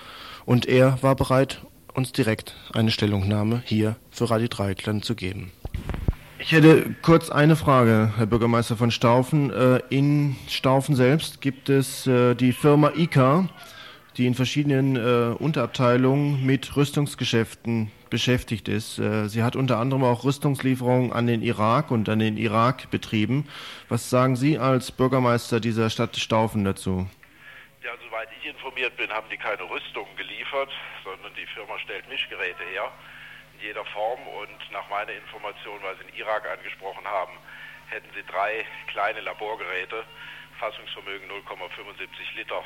und 0.45 0.67
er 0.67 1.03
war 1.03 1.17
bereit, 1.17 1.63
uns 1.95 2.13
direkt 2.13 2.55
eine 2.75 2.91
Stellungnahme 2.91 3.63
hier 3.65 3.97
für 4.11 4.29
Radio 4.29 4.49
Dreieckland 4.49 5.03
zu 5.07 5.15
geben. 5.15 5.51
Ich 6.39 6.53
hätte 6.53 6.95
kurz 7.01 7.31
eine 7.31 7.57
Frage, 7.57 8.13
Herr 8.19 8.27
Bürgermeister 8.27 8.77
von 8.77 8.91
Staufen. 8.91 9.51
Äh, 9.51 9.81
in 9.89 10.37
Staufen 10.47 10.95
selbst 10.95 11.41
gibt 11.41 11.71
es 11.71 12.07
äh, 12.07 12.35
die 12.35 12.53
Firma 12.53 12.93
ICA, 12.95 13.49
die 14.17 14.27
in 14.27 14.35
verschiedenen 14.35 14.97
äh, 14.97 15.35
Unterabteilungen 15.37 16.45
mit 16.45 16.77
Rüstungsgeschäften 16.77 17.91
beschäftigt 18.09 18.69
ist. 18.69 18.97
Sie 18.97 19.43
hat 19.43 19.57
unter 19.57 19.79
anderem 19.79 20.05
auch 20.05 20.23
Rüstungslieferungen 20.23 21.13
an 21.13 21.27
den 21.27 21.43
Irak 21.43 21.91
und 21.91 22.09
an 22.09 22.21
den 22.21 22.37
Irak 22.37 22.89
betrieben. 22.93 23.49
Was 23.89 24.11
sagen 24.11 24.37
Sie 24.37 24.59
als 24.59 24.93
Bürgermeister 24.93 25.59
dieser 25.59 25.91
Stadt 25.91 26.17
Staufen 26.17 26.65
dazu? 26.65 27.11
Ja, 27.83 27.91
soweit 28.09 28.29
ich 28.41 28.49
informiert 28.49 28.97
bin, 28.97 29.11
haben 29.11 29.27
die 29.29 29.37
keine 29.37 29.63
Rüstung 29.69 30.07
geliefert, 30.17 30.71
sondern 31.03 31.35
die 31.35 31.47
Firma 31.47 31.77
stellt 31.81 32.09
Mischgeräte 32.09 32.63
her 32.71 32.93
in 33.57 33.67
jeder 33.67 33.85
Form 33.87 34.21
und 34.43 34.61
nach 34.73 34.89
meiner 34.91 35.13
Information, 35.13 35.81
weil 35.83 35.97
Sie 35.99 36.05
den 36.05 36.21
Irak 36.21 36.45
angesprochen 36.49 37.05
haben, 37.05 37.33
hätten 37.89 38.09
Sie 38.15 38.23
drei 38.31 38.65
kleine 38.89 39.21
Laborgeräte, 39.21 40.05
Fassungsvermögen 40.59 41.29
0,75 41.29 42.37
Liter, 42.37 42.63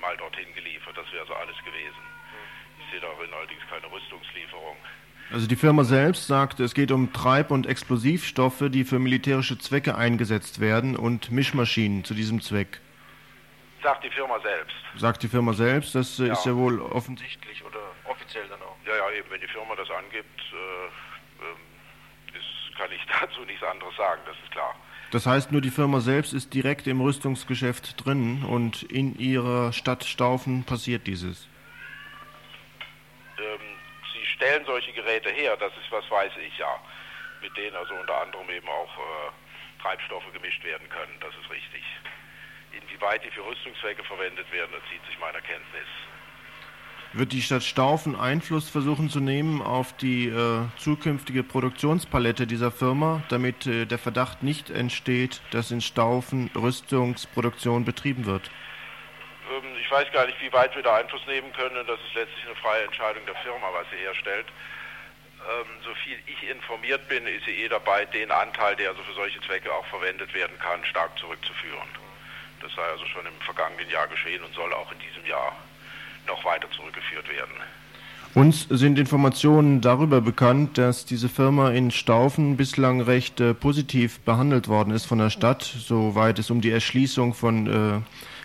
mal 0.00 0.16
dorthin 0.16 0.52
geliefert. 0.54 0.96
Das 0.96 1.10
wäre 1.12 1.26
so 1.26 1.34
alles 1.34 1.56
gewesen. 1.64 2.02
Ich 2.80 2.90
sehe 2.90 3.00
darin 3.00 3.32
allerdings 3.32 3.62
keine 3.68 3.90
Rüstungslieferung. 3.90 4.76
Also 5.32 5.46
die 5.46 5.56
Firma 5.56 5.84
selbst 5.84 6.26
sagt, 6.26 6.58
es 6.58 6.74
geht 6.74 6.90
um 6.90 7.12
Treib- 7.12 7.52
und 7.52 7.66
Explosivstoffe, 7.66 8.64
die 8.68 8.82
für 8.82 8.98
militärische 8.98 9.58
Zwecke 9.58 9.94
eingesetzt 9.94 10.60
werden 10.60 10.96
und 10.96 11.30
Mischmaschinen 11.30 12.02
zu 12.02 12.14
diesem 12.14 12.40
Zweck. 12.40 12.80
Sagt 13.82 14.02
die 14.04 14.10
Firma 14.10 14.40
selbst. 14.40 14.76
Sagt 14.96 15.22
die 15.22 15.28
Firma 15.28 15.52
selbst, 15.52 15.94
das 15.94 16.18
ja. 16.18 16.32
ist 16.32 16.44
ja 16.44 16.54
wohl 16.56 16.80
offensichtlich 16.80 17.64
oder 17.64 17.78
offiziell 18.04 18.46
dann 18.48 18.60
auch. 18.60 18.76
Ja, 18.84 18.96
ja, 18.96 19.16
eben, 19.16 19.30
wenn 19.30 19.40
die 19.40 19.46
Firma 19.46 19.76
das 19.76 19.88
angibt, 19.90 20.40
äh, 20.52 20.86
äh, 21.46 22.38
ist, 22.38 22.76
kann 22.76 22.90
ich 22.90 23.00
dazu 23.20 23.42
nichts 23.42 23.62
anderes 23.62 23.96
sagen, 23.96 24.20
das 24.26 24.36
ist 24.42 24.50
klar. 24.50 24.74
Das 25.10 25.26
heißt, 25.26 25.50
nur 25.50 25.60
die 25.60 25.70
Firma 25.70 26.00
selbst 26.00 26.32
ist 26.32 26.54
direkt 26.54 26.86
im 26.86 27.00
Rüstungsgeschäft 27.00 28.04
drin 28.04 28.44
und 28.44 28.84
in 28.84 29.18
ihrer 29.18 29.72
Stadt 29.72 30.04
Staufen 30.04 30.62
passiert 30.64 31.06
dieses. 31.08 31.48
Ähm, 33.38 33.60
sie 34.12 34.24
stellen 34.26 34.64
solche 34.66 34.92
Geräte 34.92 35.30
her, 35.30 35.56
das 35.56 35.72
ist, 35.72 35.90
was 35.90 36.08
weiß 36.08 36.32
ich 36.46 36.56
ja, 36.58 36.78
mit 37.42 37.56
denen 37.56 37.74
also 37.74 37.94
unter 37.94 38.22
anderem 38.22 38.48
eben 38.50 38.68
auch 38.68 38.98
äh, 38.98 39.82
Treibstoffe 39.82 40.32
gemischt 40.32 40.62
werden 40.62 40.88
können, 40.88 41.18
das 41.20 41.34
ist 41.42 41.50
richtig. 41.50 41.82
Inwieweit 42.70 43.24
die 43.24 43.30
für 43.30 43.44
Rüstungszwecke 43.44 44.04
verwendet 44.04 44.50
werden, 44.52 44.70
das 44.70 44.82
zieht 44.92 45.04
sich 45.06 45.18
meiner 45.18 45.40
Kenntnis. 45.40 45.88
Wird 47.12 47.32
die 47.32 47.42
Stadt 47.42 47.64
Staufen 47.64 48.14
Einfluss 48.14 48.70
versuchen 48.70 49.10
zu 49.10 49.18
nehmen 49.18 49.62
auf 49.62 49.96
die 49.96 50.28
äh, 50.28 50.62
zukünftige 50.78 51.42
Produktionspalette 51.42 52.46
dieser 52.46 52.70
Firma, 52.70 53.20
damit 53.28 53.66
äh, 53.66 53.84
der 53.84 53.98
Verdacht 53.98 54.44
nicht 54.44 54.70
entsteht, 54.70 55.40
dass 55.50 55.72
in 55.72 55.80
Staufen 55.80 56.52
Rüstungsproduktion 56.54 57.84
betrieben 57.84 58.26
wird? 58.26 58.48
Ähm, 59.50 59.64
ich 59.80 59.90
weiß 59.90 60.06
gar 60.12 60.24
nicht, 60.26 60.40
wie 60.40 60.52
weit 60.52 60.72
wir 60.76 60.84
da 60.84 60.98
Einfluss 60.98 61.26
nehmen 61.26 61.52
können. 61.52 61.84
Das 61.84 61.98
ist 61.98 62.14
letztlich 62.14 62.46
eine 62.46 62.54
freie 62.54 62.84
Entscheidung 62.84 63.26
der 63.26 63.34
Firma, 63.42 63.66
was 63.72 63.90
sie 63.90 63.98
herstellt. 63.98 64.46
Ähm, 65.50 65.66
so 65.82 65.90
ich 66.06 66.48
informiert 66.48 67.08
bin, 67.08 67.26
ist 67.26 67.44
sie 67.44 67.64
eh 67.64 67.68
dabei, 67.68 68.04
den 68.04 68.30
Anteil, 68.30 68.76
der 68.76 68.90
also 68.90 69.02
für 69.02 69.14
solche 69.14 69.40
Zwecke 69.40 69.72
auch 69.74 69.86
verwendet 69.86 70.32
werden 70.32 70.56
kann, 70.60 70.84
stark 70.84 71.18
zurückzuführen. 71.18 71.88
Das 72.62 72.70
sei 72.76 72.82
also 72.82 73.04
schon 73.06 73.26
im 73.26 73.34
vergangenen 73.40 73.90
Jahr 73.90 74.06
geschehen 74.06 74.44
und 74.44 74.54
soll 74.54 74.72
auch 74.74 74.92
in 74.92 74.98
diesem 75.00 75.26
Jahr 75.26 75.56
noch 76.26 76.44
weiter 76.44 76.68
zurückgeführt 76.70 77.28
werden. 77.28 77.54
Uns 78.32 78.68
sind 78.70 78.96
Informationen 78.96 79.80
darüber 79.80 80.20
bekannt, 80.20 80.78
dass 80.78 81.04
diese 81.04 81.28
Firma 81.28 81.70
in 81.70 81.90
Staufen 81.90 82.56
bislang 82.56 83.00
recht 83.00 83.40
äh, 83.40 83.54
positiv 83.54 84.20
behandelt 84.20 84.68
worden 84.68 84.92
ist 84.92 85.06
von 85.06 85.18
der 85.18 85.30
Stadt, 85.30 85.62
soweit 85.62 86.38
es 86.38 86.48
um 86.48 86.60
die 86.60 86.70
Erschließung 86.70 87.34
von 87.34 87.66
äh, 87.66 88.00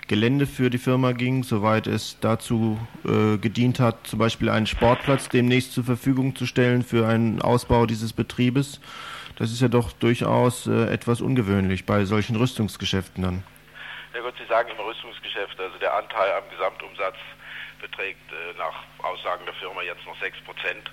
Gelände 0.07 0.47
für 0.47 0.71
die 0.71 0.79
Firma 0.79 1.11
ging, 1.11 1.43
soweit 1.43 1.85
es 1.85 2.19
dazu 2.19 2.79
äh, 3.05 3.37
gedient 3.37 3.79
hat, 3.79 4.07
zum 4.07 4.17
Beispiel 4.17 4.49
einen 4.49 4.65
Sportplatz 4.65 5.29
demnächst 5.29 5.73
zur 5.73 5.83
Verfügung 5.83 6.35
zu 6.35 6.47
stellen 6.47 6.83
für 6.83 7.07
einen 7.07 7.39
Ausbau 7.41 7.85
dieses 7.85 8.11
Betriebes. 8.11 8.81
Das 9.37 9.51
ist 9.51 9.61
ja 9.61 9.67
doch 9.67 9.91
durchaus 9.91 10.65
äh, 10.65 10.91
etwas 10.93 11.21
ungewöhnlich 11.21 11.85
bei 11.85 12.05
solchen 12.05 12.37
Rüstungsgeschäften 12.37 13.23
dann. 13.23 13.43
Ja 14.15 14.21
gut, 14.21 14.33
Sie 14.39 14.47
sagen 14.47 14.69
im 14.69 14.83
Rüstungsgeschäft, 14.83 15.59
also 15.59 15.77
der 15.77 15.95
Anteil 15.95 16.31
am 16.37 16.49
Gesamtumsatz 16.49 17.17
beträgt 17.85 18.31
äh, 18.31 18.57
nach 18.57 18.73
Aussagen 19.03 19.45
der 19.45 19.53
Firma 19.53 19.81
jetzt 19.83 20.05
noch 20.05 20.19
6 20.19 20.39
Prozent. 20.41 20.91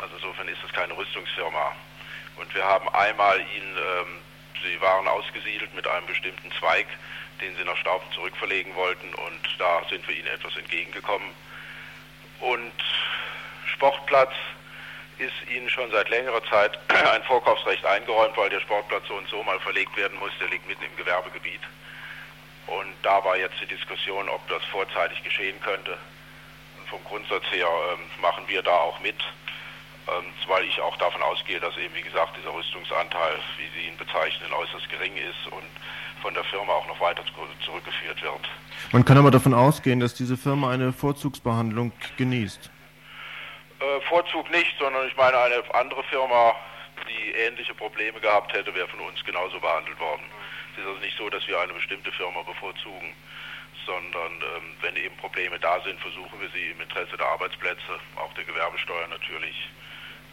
Also 0.00 0.16
insofern 0.16 0.48
ist 0.48 0.64
es 0.64 0.72
keine 0.72 0.96
Rüstungsfirma. 0.96 1.76
Und 2.36 2.54
wir 2.54 2.64
haben 2.64 2.88
einmal 2.90 3.38
ihn, 3.40 3.76
ähm, 3.76 4.18
sie 4.64 4.80
waren 4.80 5.06
ausgesiedelt 5.06 5.74
mit 5.74 5.86
einem 5.86 6.06
bestimmten 6.06 6.50
Zweig, 6.58 6.86
den 7.42 7.54
sie 7.56 7.64
nach 7.64 7.76
Staufen 7.76 8.10
zurückverlegen 8.12 8.74
wollten 8.74 9.14
und 9.14 9.40
da 9.58 9.82
sind 9.90 10.06
wir 10.08 10.16
ihnen 10.16 10.28
etwas 10.28 10.56
entgegengekommen. 10.56 11.28
Und 12.40 12.72
Sportplatz 13.66 14.32
ist 15.18 15.50
ihnen 15.54 15.68
schon 15.68 15.90
seit 15.90 16.08
längerer 16.08 16.42
Zeit 16.44 16.78
ein 17.12 17.22
Vorkaufsrecht 17.24 17.84
eingeräumt, 17.84 18.36
weil 18.36 18.48
der 18.48 18.60
Sportplatz 18.60 19.06
so 19.08 19.14
und 19.14 19.28
so 19.28 19.42
mal 19.42 19.60
verlegt 19.60 19.94
werden 19.96 20.18
muss. 20.18 20.32
Der 20.40 20.48
liegt 20.48 20.66
mitten 20.66 20.84
im 20.84 20.96
Gewerbegebiet. 20.96 21.60
Und 22.66 22.94
da 23.02 23.22
war 23.24 23.36
jetzt 23.36 23.60
die 23.60 23.66
Diskussion, 23.66 24.28
ob 24.28 24.46
das 24.48 24.64
vorzeitig 24.66 25.22
geschehen 25.22 25.60
könnte. 25.60 25.98
Vom 26.90 27.02
Grundsatz 27.04 27.44
her 27.52 27.68
ähm, 27.92 28.00
machen 28.20 28.44
wir 28.48 28.62
da 28.62 28.72
auch 28.72 28.98
mit, 29.00 29.16
ähm, 30.08 30.24
weil 30.48 30.64
ich 30.64 30.80
auch 30.80 30.96
davon 30.98 31.22
ausgehe, 31.22 31.60
dass 31.60 31.76
eben, 31.78 31.94
wie 31.94 32.02
gesagt, 32.02 32.36
dieser 32.36 32.52
Rüstungsanteil, 32.52 33.38
wie 33.58 33.68
Sie 33.78 33.86
ihn 33.86 33.96
bezeichnen, 33.96 34.52
äußerst 34.52 34.88
gering 34.90 35.16
ist 35.16 35.46
und 35.52 35.66
von 36.20 36.34
der 36.34 36.44
Firma 36.44 36.72
auch 36.72 36.86
noch 36.86 37.00
weiter 37.00 37.22
zurückgeführt 37.64 38.20
wird. 38.22 38.48
Man 38.92 39.04
kann 39.04 39.16
aber 39.16 39.30
davon 39.30 39.54
ausgehen, 39.54 40.00
dass 40.00 40.14
diese 40.14 40.36
Firma 40.36 40.70
eine 40.70 40.92
Vorzugsbehandlung 40.92 41.92
genießt. 42.16 42.70
Äh, 43.80 44.00
Vorzug 44.08 44.50
nicht, 44.50 44.74
sondern 44.78 45.06
ich 45.06 45.16
meine, 45.16 45.38
eine 45.38 45.62
andere 45.74 46.02
Firma, 46.04 46.54
die 47.08 47.30
ähnliche 47.32 47.74
Probleme 47.74 48.20
gehabt 48.20 48.52
hätte, 48.52 48.74
wäre 48.74 48.88
von 48.88 49.00
uns 49.00 49.24
genauso 49.24 49.58
behandelt 49.60 49.98
worden. 49.98 50.22
Es 50.74 50.82
ist 50.82 50.86
also 50.86 51.00
nicht 51.00 51.16
so, 51.16 51.30
dass 51.30 51.46
wir 51.48 51.58
eine 51.60 51.72
bestimmte 51.72 52.12
Firma 52.12 52.42
bevorzugen, 52.42 53.14
sondern 53.86 54.32
ähm, 54.32 54.74
wenn 54.80 54.96
eben 54.96 55.16
Probleme 55.16 55.58
da 55.58 55.80
sind, 55.82 55.98
versuchen 56.00 56.40
wir 56.40 56.48
sie 56.50 56.70
im 56.70 56.80
Interesse 56.80 57.16
der 57.16 57.26
Arbeitsplätze, 57.26 57.98
auch 58.16 58.32
der 58.34 58.44
Gewerbesteuer 58.44 59.08
natürlich, 59.08 59.68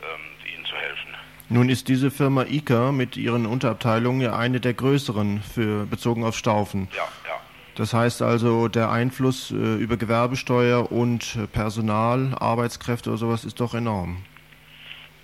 ähm, 0.02 0.54
ihnen 0.54 0.66
zu 0.66 0.76
helfen. 0.76 1.16
Nun 1.50 1.70
ist 1.70 1.88
diese 1.88 2.12
Firma 2.12 2.44
ICA 2.44 2.92
mit 2.92 3.16
ihren 3.16 3.46
Unterabteilungen 3.46 4.22
ja 4.22 4.38
eine 4.38 4.60
der 4.60 4.74
größeren 4.74 5.42
für 5.42 5.86
bezogen 5.86 6.24
auf 6.24 6.36
Staufen. 6.36 6.90
Ja, 6.96 7.08
ja. 7.28 7.40
Das 7.76 7.94
heißt 7.94 8.22
also, 8.22 8.68
der 8.68 8.90
Einfluss 8.90 9.52
äh, 9.52 9.56
über 9.56 9.98
Gewerbesteuer 9.98 10.92
und 10.92 11.38
Personal, 11.54 12.36
Arbeitskräfte 12.40 13.12
oder 13.12 13.18
sowas 13.18 13.46
ist 13.46 13.60
doch 13.60 13.74
enorm. 13.74 14.26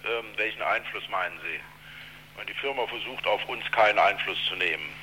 Ähm, 0.05 0.25
welchen 0.37 0.61
Einfluss 0.61 1.03
meinen 1.09 1.35
Sie? 1.39 1.59
Die 2.47 2.59
Firma 2.59 2.85
versucht 2.87 3.25
auf 3.25 3.47
uns 3.47 3.63
keinen 3.71 3.97
Einfluss 3.97 4.37
zu 4.49 4.55
nehmen 4.55 5.02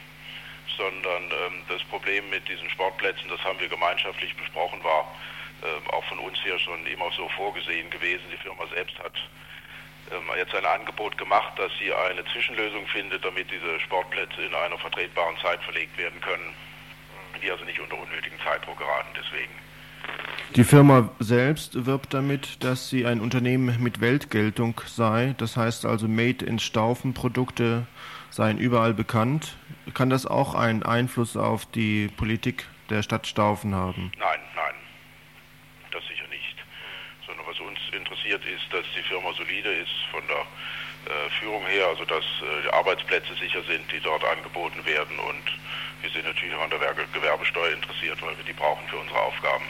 sondern 0.80 1.24
ähm, 1.24 1.60
das 1.68 1.82
Problem 1.84 2.30
mit 2.30 2.48
diesen 2.48 2.68
Sportplätzen, 2.70 3.28
das 3.28 3.44
haben 3.44 3.60
wir 3.60 3.68
gemeinschaftlich 3.68 4.34
besprochen, 4.34 4.82
war 4.82 5.04
äh, 5.60 5.92
auch 5.92 6.04
von 6.04 6.18
uns 6.20 6.42
her 6.42 6.58
schon 6.58 6.86
immer 6.86 7.12
so 7.12 7.28
vorgesehen 7.36 7.90
gewesen. 7.90 8.24
Die 8.32 8.40
Firma 8.40 8.64
selbst 8.72 8.98
hat 8.98 9.12
ähm, 10.10 10.24
jetzt 10.38 10.54
ein 10.54 10.64
Angebot 10.64 11.18
gemacht, 11.18 11.52
dass 11.58 11.70
sie 11.78 11.92
eine 11.92 12.24
Zwischenlösung 12.32 12.86
findet, 12.86 13.22
damit 13.22 13.50
diese 13.50 13.78
Sportplätze 13.80 14.40
in 14.40 14.54
einer 14.54 14.78
vertretbaren 14.78 15.36
Zeit 15.42 15.60
verlegt 15.62 15.98
werden 15.98 16.18
können, 16.22 16.54
die 17.42 17.50
also 17.50 17.64
nicht 17.64 17.78
unter 17.78 18.00
unnötigen 18.00 18.38
Zeitdruck 18.42 18.78
geraten. 18.78 19.12
Deswegen. 19.12 19.52
Die 20.56 20.64
Firma 20.64 21.10
selbst 21.18 21.84
wirbt 21.84 22.14
damit, 22.14 22.64
dass 22.64 22.88
sie 22.88 23.04
ein 23.04 23.20
Unternehmen 23.20 23.76
mit 23.82 24.00
Weltgeltung 24.00 24.80
sei. 24.86 25.34
Das 25.36 25.58
heißt 25.58 25.84
also, 25.84 26.08
Made 26.08 26.42
in 26.44 26.58
Staufen 26.58 27.12
Produkte 27.12 27.86
seien 28.30 28.58
überall 28.58 28.94
bekannt. 28.94 29.56
Kann 29.94 30.10
das 30.10 30.26
auch 30.26 30.54
einen 30.54 30.82
Einfluss 30.82 31.36
auf 31.36 31.66
die 31.66 32.08
Politik 32.08 32.66
der 32.88 33.02
Stadt 33.02 33.26
Staufen 33.26 33.74
haben? 33.74 34.12
Nein, 34.18 34.40
nein, 34.54 34.74
das 35.90 36.02
sicher 36.06 36.26
nicht. 36.28 36.56
Sondern 37.26 37.46
was 37.46 37.58
uns 37.60 37.78
interessiert 37.92 38.42
ist, 38.46 38.72
dass 38.72 38.84
die 38.96 39.02
Firma 39.02 39.32
solide 39.36 39.72
ist 39.72 39.92
von 40.10 40.22
der 40.28 40.46
äh, 41.10 41.30
Führung 41.40 41.64
her, 41.66 41.86
also 41.88 42.04
dass 42.04 42.24
äh, 42.24 42.62
die 42.64 42.72
Arbeitsplätze 42.72 43.34
sicher 43.34 43.62
sind, 43.64 43.90
die 43.92 44.00
dort 44.00 44.24
angeboten 44.24 44.84
werden 44.84 45.18
und 45.18 45.44
wir 46.02 46.10
sind 46.10 46.24
natürlich 46.24 46.54
auch 46.54 46.62
an 46.62 46.70
der 46.70 46.94
Gewerbesteuer 47.12 47.74
interessiert, 47.74 48.20
weil 48.22 48.36
wir 48.36 48.44
die 48.44 48.54
brauchen 48.54 48.86
für 48.88 48.96
unsere 48.96 49.18
Aufgaben. 49.20 49.64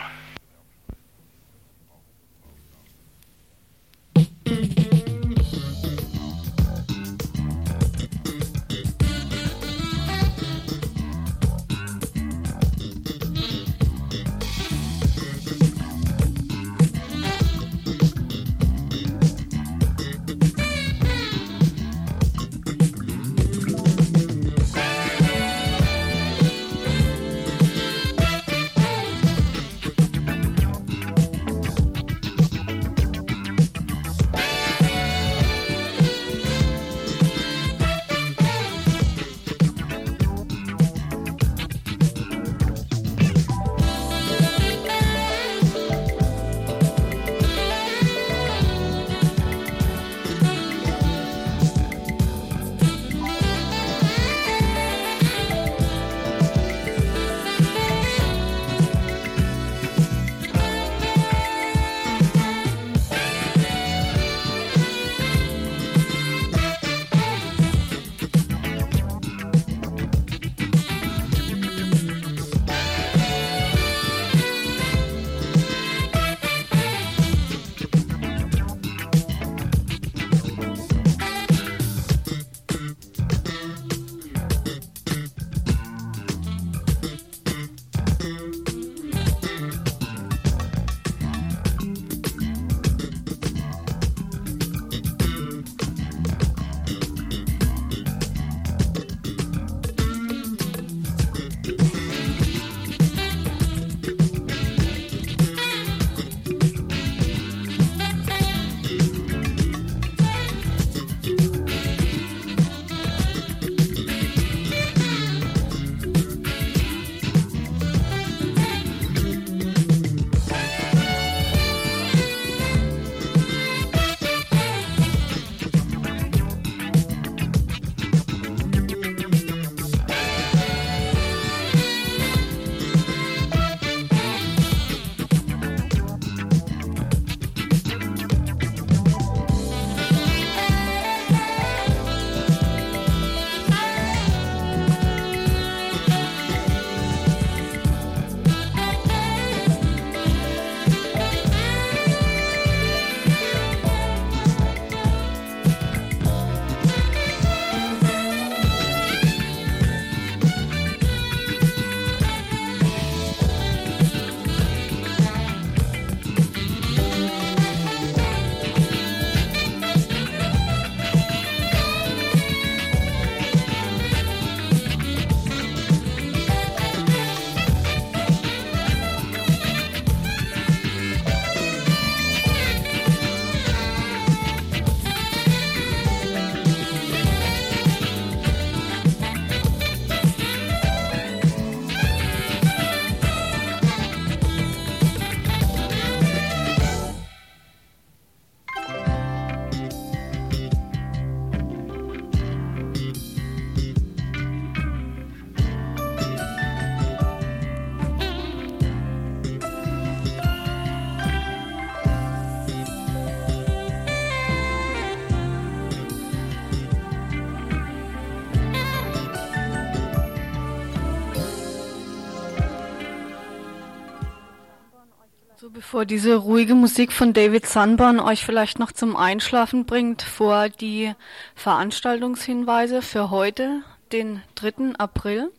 Bevor 225.90 226.04
diese 226.04 226.36
ruhige 226.36 226.76
Musik 226.76 227.10
von 227.10 227.32
David 227.32 227.66
Sunburn 227.66 228.20
euch 228.20 228.44
vielleicht 228.44 228.78
noch 228.78 228.92
zum 228.92 229.16
Einschlafen 229.16 229.86
bringt, 229.86 230.22
vor 230.22 230.68
die 230.68 231.12
Veranstaltungshinweise 231.56 233.02
für 233.02 233.30
heute, 233.30 233.82
den 234.12 234.40
3. 234.54 234.94
April. 234.98 235.50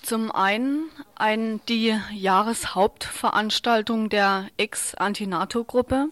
Zum 0.00 0.32
einen 0.32 0.88
ein, 1.16 1.60
die 1.68 2.00
Jahreshauptveranstaltung 2.14 4.08
der 4.08 4.48
Ex-Antinato-Gruppe. 4.56 6.08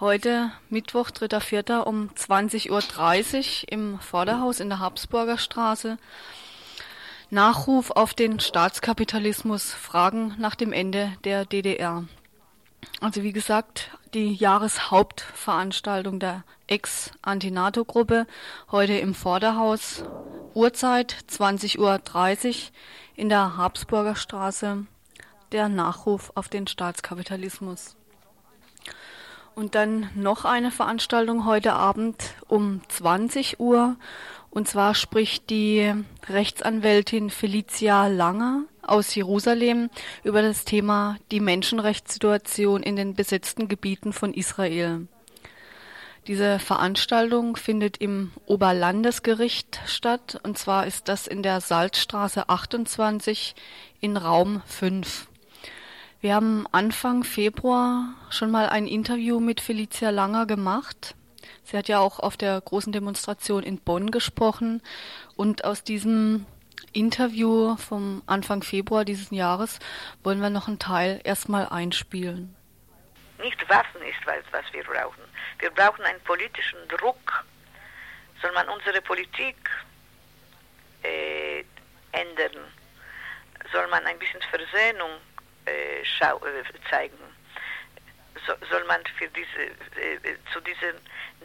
Heute 0.00 0.50
Mittwoch, 0.70 1.10
3.4. 1.10 1.80
um 1.80 2.08
20.30 2.16 2.70
Uhr 2.70 3.68
im 3.70 3.98
Vorderhaus 4.00 4.60
in 4.60 4.70
der 4.70 4.78
Habsburger 4.78 5.36
Straße. 5.36 5.98
Nachruf 7.32 7.90
auf 7.90 8.12
den 8.12 8.40
Staatskapitalismus, 8.40 9.72
Fragen 9.72 10.34
nach 10.36 10.54
dem 10.54 10.70
Ende 10.70 11.14
der 11.24 11.46
DDR. 11.46 12.04
Also 13.00 13.22
wie 13.22 13.32
gesagt, 13.32 13.90
die 14.12 14.34
Jahreshauptveranstaltung 14.34 16.20
der 16.20 16.44
Ex-Antinato-Gruppe 16.66 18.26
heute 18.70 18.98
im 18.98 19.14
Vorderhaus, 19.14 20.04
Uhrzeit 20.52 21.16
20.30 21.30 21.78
Uhr 21.78 22.54
in 23.16 23.30
der 23.30 23.56
Habsburger 23.56 24.14
Straße, 24.14 24.84
der 25.52 25.70
Nachruf 25.70 26.32
auf 26.34 26.50
den 26.50 26.66
Staatskapitalismus. 26.66 27.96
Und 29.54 29.74
dann 29.74 30.10
noch 30.14 30.44
eine 30.44 30.70
Veranstaltung 30.70 31.46
heute 31.46 31.72
Abend 31.72 32.34
um 32.48 32.82
20 32.88 33.58
Uhr 33.58 33.96
und 34.52 34.68
zwar 34.68 34.94
spricht 34.94 35.48
die 35.48 35.94
Rechtsanwältin 36.28 37.30
Felicia 37.30 38.06
Langer 38.06 38.64
aus 38.82 39.14
Jerusalem 39.14 39.88
über 40.24 40.42
das 40.42 40.66
Thema 40.66 41.16
die 41.30 41.40
Menschenrechtssituation 41.40 42.82
in 42.82 42.94
den 42.96 43.14
besetzten 43.14 43.66
Gebieten 43.66 44.12
von 44.12 44.34
Israel. 44.34 45.08
Diese 46.26 46.58
Veranstaltung 46.58 47.56
findet 47.56 47.96
im 47.96 48.30
Oberlandesgericht 48.44 49.80
statt 49.86 50.38
und 50.42 50.58
zwar 50.58 50.86
ist 50.86 51.08
das 51.08 51.26
in 51.26 51.42
der 51.42 51.62
Salzstraße 51.62 52.50
28 52.50 53.54
in 54.00 54.18
Raum 54.18 54.60
5. 54.66 55.28
Wir 56.20 56.34
haben 56.34 56.66
Anfang 56.72 57.24
Februar 57.24 58.14
schon 58.28 58.50
mal 58.50 58.68
ein 58.68 58.86
Interview 58.86 59.40
mit 59.40 59.62
Felicia 59.62 60.10
Langer 60.10 60.44
gemacht 60.44 61.16
Sie 61.64 61.76
hat 61.76 61.88
ja 61.88 61.98
auch 61.98 62.18
auf 62.18 62.36
der 62.36 62.60
großen 62.60 62.92
Demonstration 62.92 63.62
in 63.62 63.78
Bonn 63.78 64.10
gesprochen 64.10 64.82
und 65.36 65.64
aus 65.64 65.84
diesem 65.84 66.46
Interview 66.92 67.76
vom 67.76 68.22
Anfang 68.26 68.62
Februar 68.62 69.04
dieses 69.04 69.30
Jahres 69.30 69.78
wollen 70.22 70.40
wir 70.40 70.50
noch 70.50 70.68
einen 70.68 70.78
Teil 70.78 71.20
erstmal 71.24 71.68
einspielen. 71.68 72.54
Nicht 73.38 73.68
Waffen 73.68 74.02
ist, 74.02 74.24
was 74.26 74.64
wir 74.72 74.84
brauchen. 74.84 75.22
Wir 75.58 75.70
brauchen 75.70 76.04
einen 76.04 76.20
politischen 76.20 76.78
Druck. 76.88 77.44
Soll 78.40 78.52
man 78.52 78.68
unsere 78.68 79.00
Politik 79.00 79.56
äh, 81.02 81.64
ändern? 82.12 82.64
Soll 83.72 83.88
man 83.88 84.04
ein 84.06 84.18
bisschen 84.18 84.40
Versöhnung 84.42 85.10
äh, 85.66 86.02
äh, 86.02 86.90
zeigen? 86.90 87.18
So, 88.46 88.54
soll 88.70 88.84
man 88.84 89.04
für 89.18 89.28
diese, 89.28 89.62
äh, 90.00 90.36
zu 90.52 90.60
dieser 90.60 90.92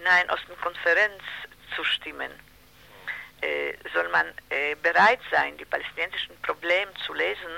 Nahen 0.03 0.29
Osten-Konferenz 0.29 1.21
zustimmen. 1.75 2.31
Äh, 3.41 3.73
soll 3.93 4.09
man 4.09 4.25
äh, 4.49 4.75
bereit 4.75 5.19
sein, 5.29 5.55
die 5.57 5.65
palästinensischen 5.65 6.35
Probleme 6.41 6.91
zu 7.05 7.13
lesen 7.13 7.53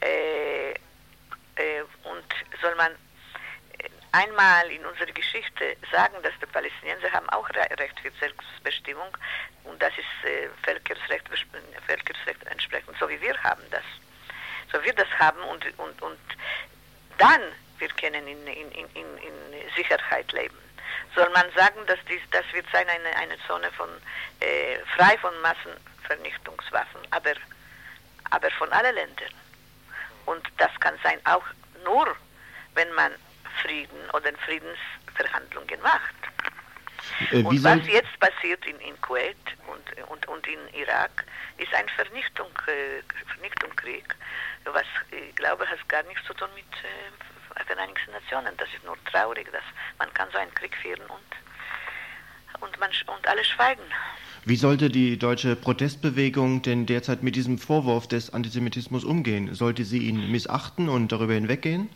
äh, 0.00 0.70
äh 0.70 1.82
und 2.04 2.24
soll 2.60 2.74
man 2.76 2.92
äh, 2.92 3.88
einmal 4.12 4.70
in 4.70 4.86
unserer 4.86 5.10
Geschichte 5.10 5.76
sagen, 5.90 6.14
dass 6.22 6.32
die 6.40 6.46
Palästinenser 6.46 7.10
haben 7.10 7.28
auch 7.30 7.48
Recht 7.50 7.98
für 7.98 8.12
Selbstbestimmung 8.20 9.16
und 9.64 9.82
das 9.82 9.92
ist 9.98 10.28
äh, 10.28 10.48
Völkerrecht, 10.62 11.28
Völkerrecht 11.86 12.46
entsprechend, 12.46 12.96
so 13.00 13.08
wie 13.08 13.20
wir 13.20 13.36
haben 13.42 13.62
das. 13.72 13.84
So 14.70 14.82
wir 14.84 14.94
das 14.94 15.08
haben 15.18 15.42
und, 15.42 15.66
und, 15.78 16.00
und 16.00 16.18
dann 17.18 17.42
wir 17.78 17.88
können 17.88 18.26
in, 18.26 18.46
in, 18.46 18.70
in, 18.72 18.86
in 18.94 19.70
Sicherheit 19.76 20.30
leben 20.32 20.56
soll 21.14 21.28
man 21.30 21.50
sagen, 21.54 21.80
dass 21.86 21.98
dies, 22.08 22.20
das 22.30 22.44
wird 22.52 22.66
sein 22.72 22.86
eine, 22.88 23.16
eine 23.16 23.36
Zone 23.46 23.70
von 23.72 23.88
äh, 24.40 24.78
frei 24.96 25.16
von 25.18 25.32
Massenvernichtungswaffen, 25.40 27.00
aber, 27.10 27.34
aber 28.30 28.50
von 28.52 28.70
allen 28.72 28.94
Ländern. 28.94 29.32
Und 30.26 30.46
das 30.58 30.70
kann 30.80 30.94
sein 31.02 31.18
auch 31.24 31.44
nur, 31.84 32.16
wenn 32.74 32.90
man 32.92 33.12
Frieden 33.62 34.10
oder 34.12 34.32
Friedensverhandlungen 34.44 35.80
macht. 35.82 36.14
Äh, 37.30 37.42
und 37.42 37.62
was 37.62 37.86
jetzt 37.86 38.18
passiert 38.20 38.64
in, 38.66 38.78
in 38.80 38.98
Kuwait 39.00 39.36
und, 39.66 40.08
und, 40.08 40.26
und 40.28 40.46
in 40.46 40.74
Irak, 40.74 41.24
ist 41.58 41.74
ein 41.74 41.88
Vernichtung, 41.90 42.50
äh, 42.66 43.02
Vernichtungskrieg, 43.34 44.14
was 44.64 44.86
ich 45.10 45.34
glaube, 45.36 45.68
hat 45.68 45.88
gar 45.88 46.02
nichts 46.04 46.24
zu 46.24 46.32
tun 46.34 46.48
mit 46.54 46.64
äh, 46.64 47.31
Vereinigten 47.66 48.12
Nationen. 48.12 48.54
Das 48.56 48.68
ist 48.74 48.84
nur 48.84 48.96
traurig, 49.04 49.50
dass 49.52 49.62
man 49.98 50.12
kann 50.14 50.28
so 50.32 50.38
einen 50.38 50.54
Krieg 50.54 50.76
führen 50.76 51.02
und, 51.02 52.62
und, 52.62 52.80
man, 52.80 52.90
und 53.06 53.28
alle 53.28 53.44
schweigen. 53.44 53.82
Wie 54.44 54.56
sollte 54.56 54.88
die 54.88 55.18
deutsche 55.18 55.54
Protestbewegung 55.54 56.62
denn 56.62 56.86
derzeit 56.86 57.22
mit 57.22 57.36
diesem 57.36 57.58
Vorwurf 57.58 58.08
des 58.08 58.34
Antisemitismus 58.34 59.04
umgehen? 59.04 59.54
Sollte 59.54 59.84
sie 59.84 60.08
ihn 60.08 60.32
missachten 60.32 60.88
und 60.88 61.12
darüber 61.12 61.34
hinweggehen? 61.34 61.88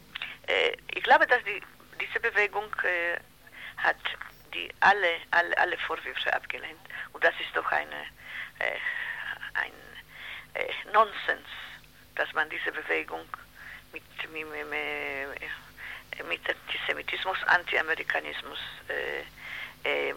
Äh, 0.47 0.77
ich 0.95 1.03
glaube, 1.03 1.27
dass 1.27 1.43
die, 1.45 1.61
diese 2.01 2.21
Bewegung 2.21 2.65
äh, 2.85 3.19
hat 3.79 3.97
die 4.55 4.71
alle, 4.81 5.17
alle, 5.33 5.59
alle 5.59 5.77
Vorwürfe 5.79 6.33
abgelehnt. 6.33 6.79
Und 7.13 7.25
das 7.25 7.35
ist 7.41 7.55
doch 7.55 7.71
eine, 7.73 8.03
äh, 8.61 8.79
ein 9.55 9.73
äh, 10.55 10.93
Nonsens, 10.93 11.49
dass 12.15 12.33
man 12.33 12.49
diese 12.49 12.73
Bewegung 12.73 13.27
mit, 13.97 14.69
mit, 14.71 16.29
mit 16.29 16.41
Antisemitismus, 16.49 17.39
Anti-Amerikanismus 17.47 18.59
äh, 18.89 20.11
äh, 20.11 20.15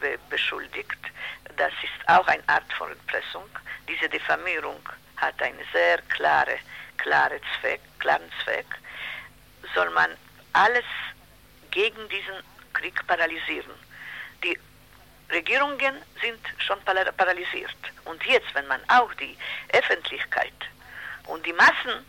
be 0.00 0.18
beschuldigt. 0.30 0.98
Das 1.56 1.72
ist 1.82 2.08
auch 2.08 2.26
eine 2.26 2.46
Art 2.48 2.70
von 2.74 2.90
Erpressung. 2.90 3.48
Diese 3.88 4.08
Diffamierung 4.08 4.80
hat 5.16 5.40
einen 5.42 5.64
sehr 5.72 5.98
klare, 6.08 6.58
klare 6.98 7.40
Zweck, 7.58 7.80
klaren 7.98 8.30
Zweck. 8.44 8.66
Soll 9.74 9.90
man 9.90 10.10
alles 10.52 10.84
gegen 11.70 12.08
diesen 12.08 12.36
Krieg 12.74 13.06
paralysieren. 13.06 13.72
Die 14.44 14.58
Regierungen 15.30 16.02
sind 16.20 16.40
schon 16.58 16.78
paralysiert. 16.84 17.76
Und 18.04 18.24
jetzt, 18.26 18.54
wenn 18.54 18.66
man 18.66 18.80
auch 18.88 19.12
die 19.14 19.36
Öffentlichkeit 19.72 20.52
und 21.26 21.44
die 21.46 21.52
Massen 21.54 22.04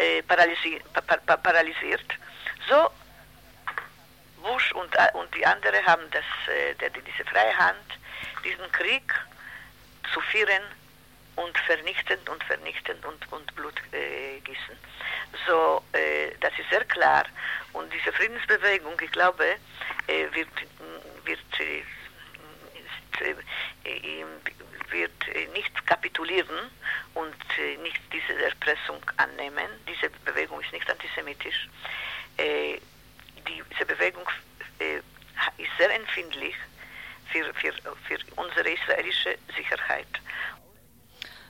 äh, 0.00 0.22
paralysi 0.22 0.80
pa 0.92 1.36
paralysiert. 1.36 2.04
So, 2.68 2.90
Bush 4.42 4.72
und, 4.72 4.94
äh, 4.96 5.08
und 5.14 5.34
die 5.34 5.44
anderen 5.44 5.84
haben 5.86 6.02
das, 6.10 6.24
äh, 6.48 6.90
diese 6.90 7.24
freie 7.28 7.56
Hand, 7.56 7.98
diesen 8.44 8.70
Krieg 8.72 9.12
zu 10.12 10.20
führen 10.20 10.62
und 11.36 11.56
vernichtend 11.58 12.28
und 12.28 12.42
vernichtend 12.44 13.04
und, 13.04 13.32
und 13.32 13.54
Blut 13.54 13.74
äh, 13.92 14.40
gießen. 14.40 14.76
So, 15.46 15.82
äh, 15.92 16.32
das 16.40 16.52
ist 16.58 16.68
sehr 16.70 16.84
klar. 16.84 17.24
Und 17.72 17.92
diese 17.92 18.12
Friedensbewegung, 18.12 18.98
ich 19.00 19.12
glaube, 19.12 19.44
äh, 20.06 20.26
wird, 20.32 20.48
wird 21.24 21.60
äh, 21.60 21.84
äh, 23.84 24.24
wird 24.90 25.12
äh, 25.34 25.46
nicht 25.52 25.86
kapitulieren 25.86 26.70
und 27.14 27.34
äh, 27.58 27.76
nicht 27.82 28.00
diese 28.12 28.42
Erpressung 28.42 29.00
annehmen. 29.16 29.68
Diese 29.88 30.10
Bewegung 30.24 30.60
ist 30.60 30.72
nicht 30.72 30.88
antisemitisch. 30.90 31.68
diese 32.38 33.84
Bewegung 33.86 34.26
ist 35.58 35.70
sehr 35.78 35.94
empfindlich 35.94 36.54
für, 37.26 37.44
für, 37.54 37.72
für 38.06 38.18
unsere 38.36 38.70
israelische 38.70 39.36
Sicherheit. 39.56 40.06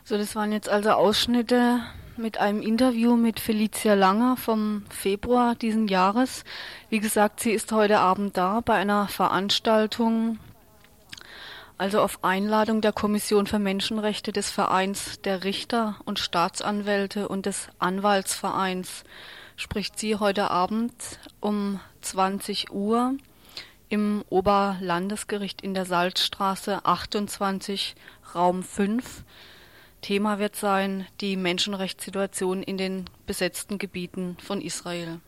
So, 0.04 0.18
das 0.18 0.34
waren 0.34 0.52
jetzt 0.52 0.68
also 0.68 0.90
Ausschnitte 0.90 1.80
mit 2.16 2.38
einem 2.38 2.62
Interview 2.62 3.16
mit 3.16 3.40
Felicia 3.40 3.94
Langer 3.94 4.36
vom 4.36 4.84
Februar 4.90 5.54
diesen 5.54 5.88
Jahres. 5.88 6.44
Wie 6.88 7.00
gesagt, 7.00 7.40
sie 7.40 7.52
ist 7.52 7.72
heute 7.72 7.98
Abend 7.98 8.36
da 8.36 8.60
bei 8.60 8.74
einer 8.74 9.08
Veranstaltung 9.08 10.38
also 11.80 12.02
auf 12.02 12.22
Einladung 12.22 12.82
der 12.82 12.92
Kommission 12.92 13.46
für 13.46 13.58
Menschenrechte 13.58 14.32
des 14.32 14.50
Vereins 14.50 15.22
der 15.22 15.44
Richter 15.44 15.96
und 16.04 16.18
Staatsanwälte 16.18 17.26
und 17.26 17.46
des 17.46 17.68
Anwaltsvereins 17.78 19.04
spricht 19.56 19.98
sie 19.98 20.16
heute 20.16 20.50
Abend 20.50 20.92
um 21.40 21.80
20 22.02 22.70
Uhr 22.70 23.14
im 23.88 24.22
Oberlandesgericht 24.28 25.62
in 25.62 25.72
der 25.72 25.86
Salzstraße 25.86 26.84
28 26.84 27.94
Raum 28.34 28.62
5. 28.62 29.24
Thema 30.02 30.38
wird 30.38 30.56
sein 30.56 31.06
die 31.22 31.38
Menschenrechtssituation 31.38 32.62
in 32.62 32.76
den 32.76 33.08
besetzten 33.24 33.78
Gebieten 33.78 34.36
von 34.42 34.60
Israel. 34.60 35.20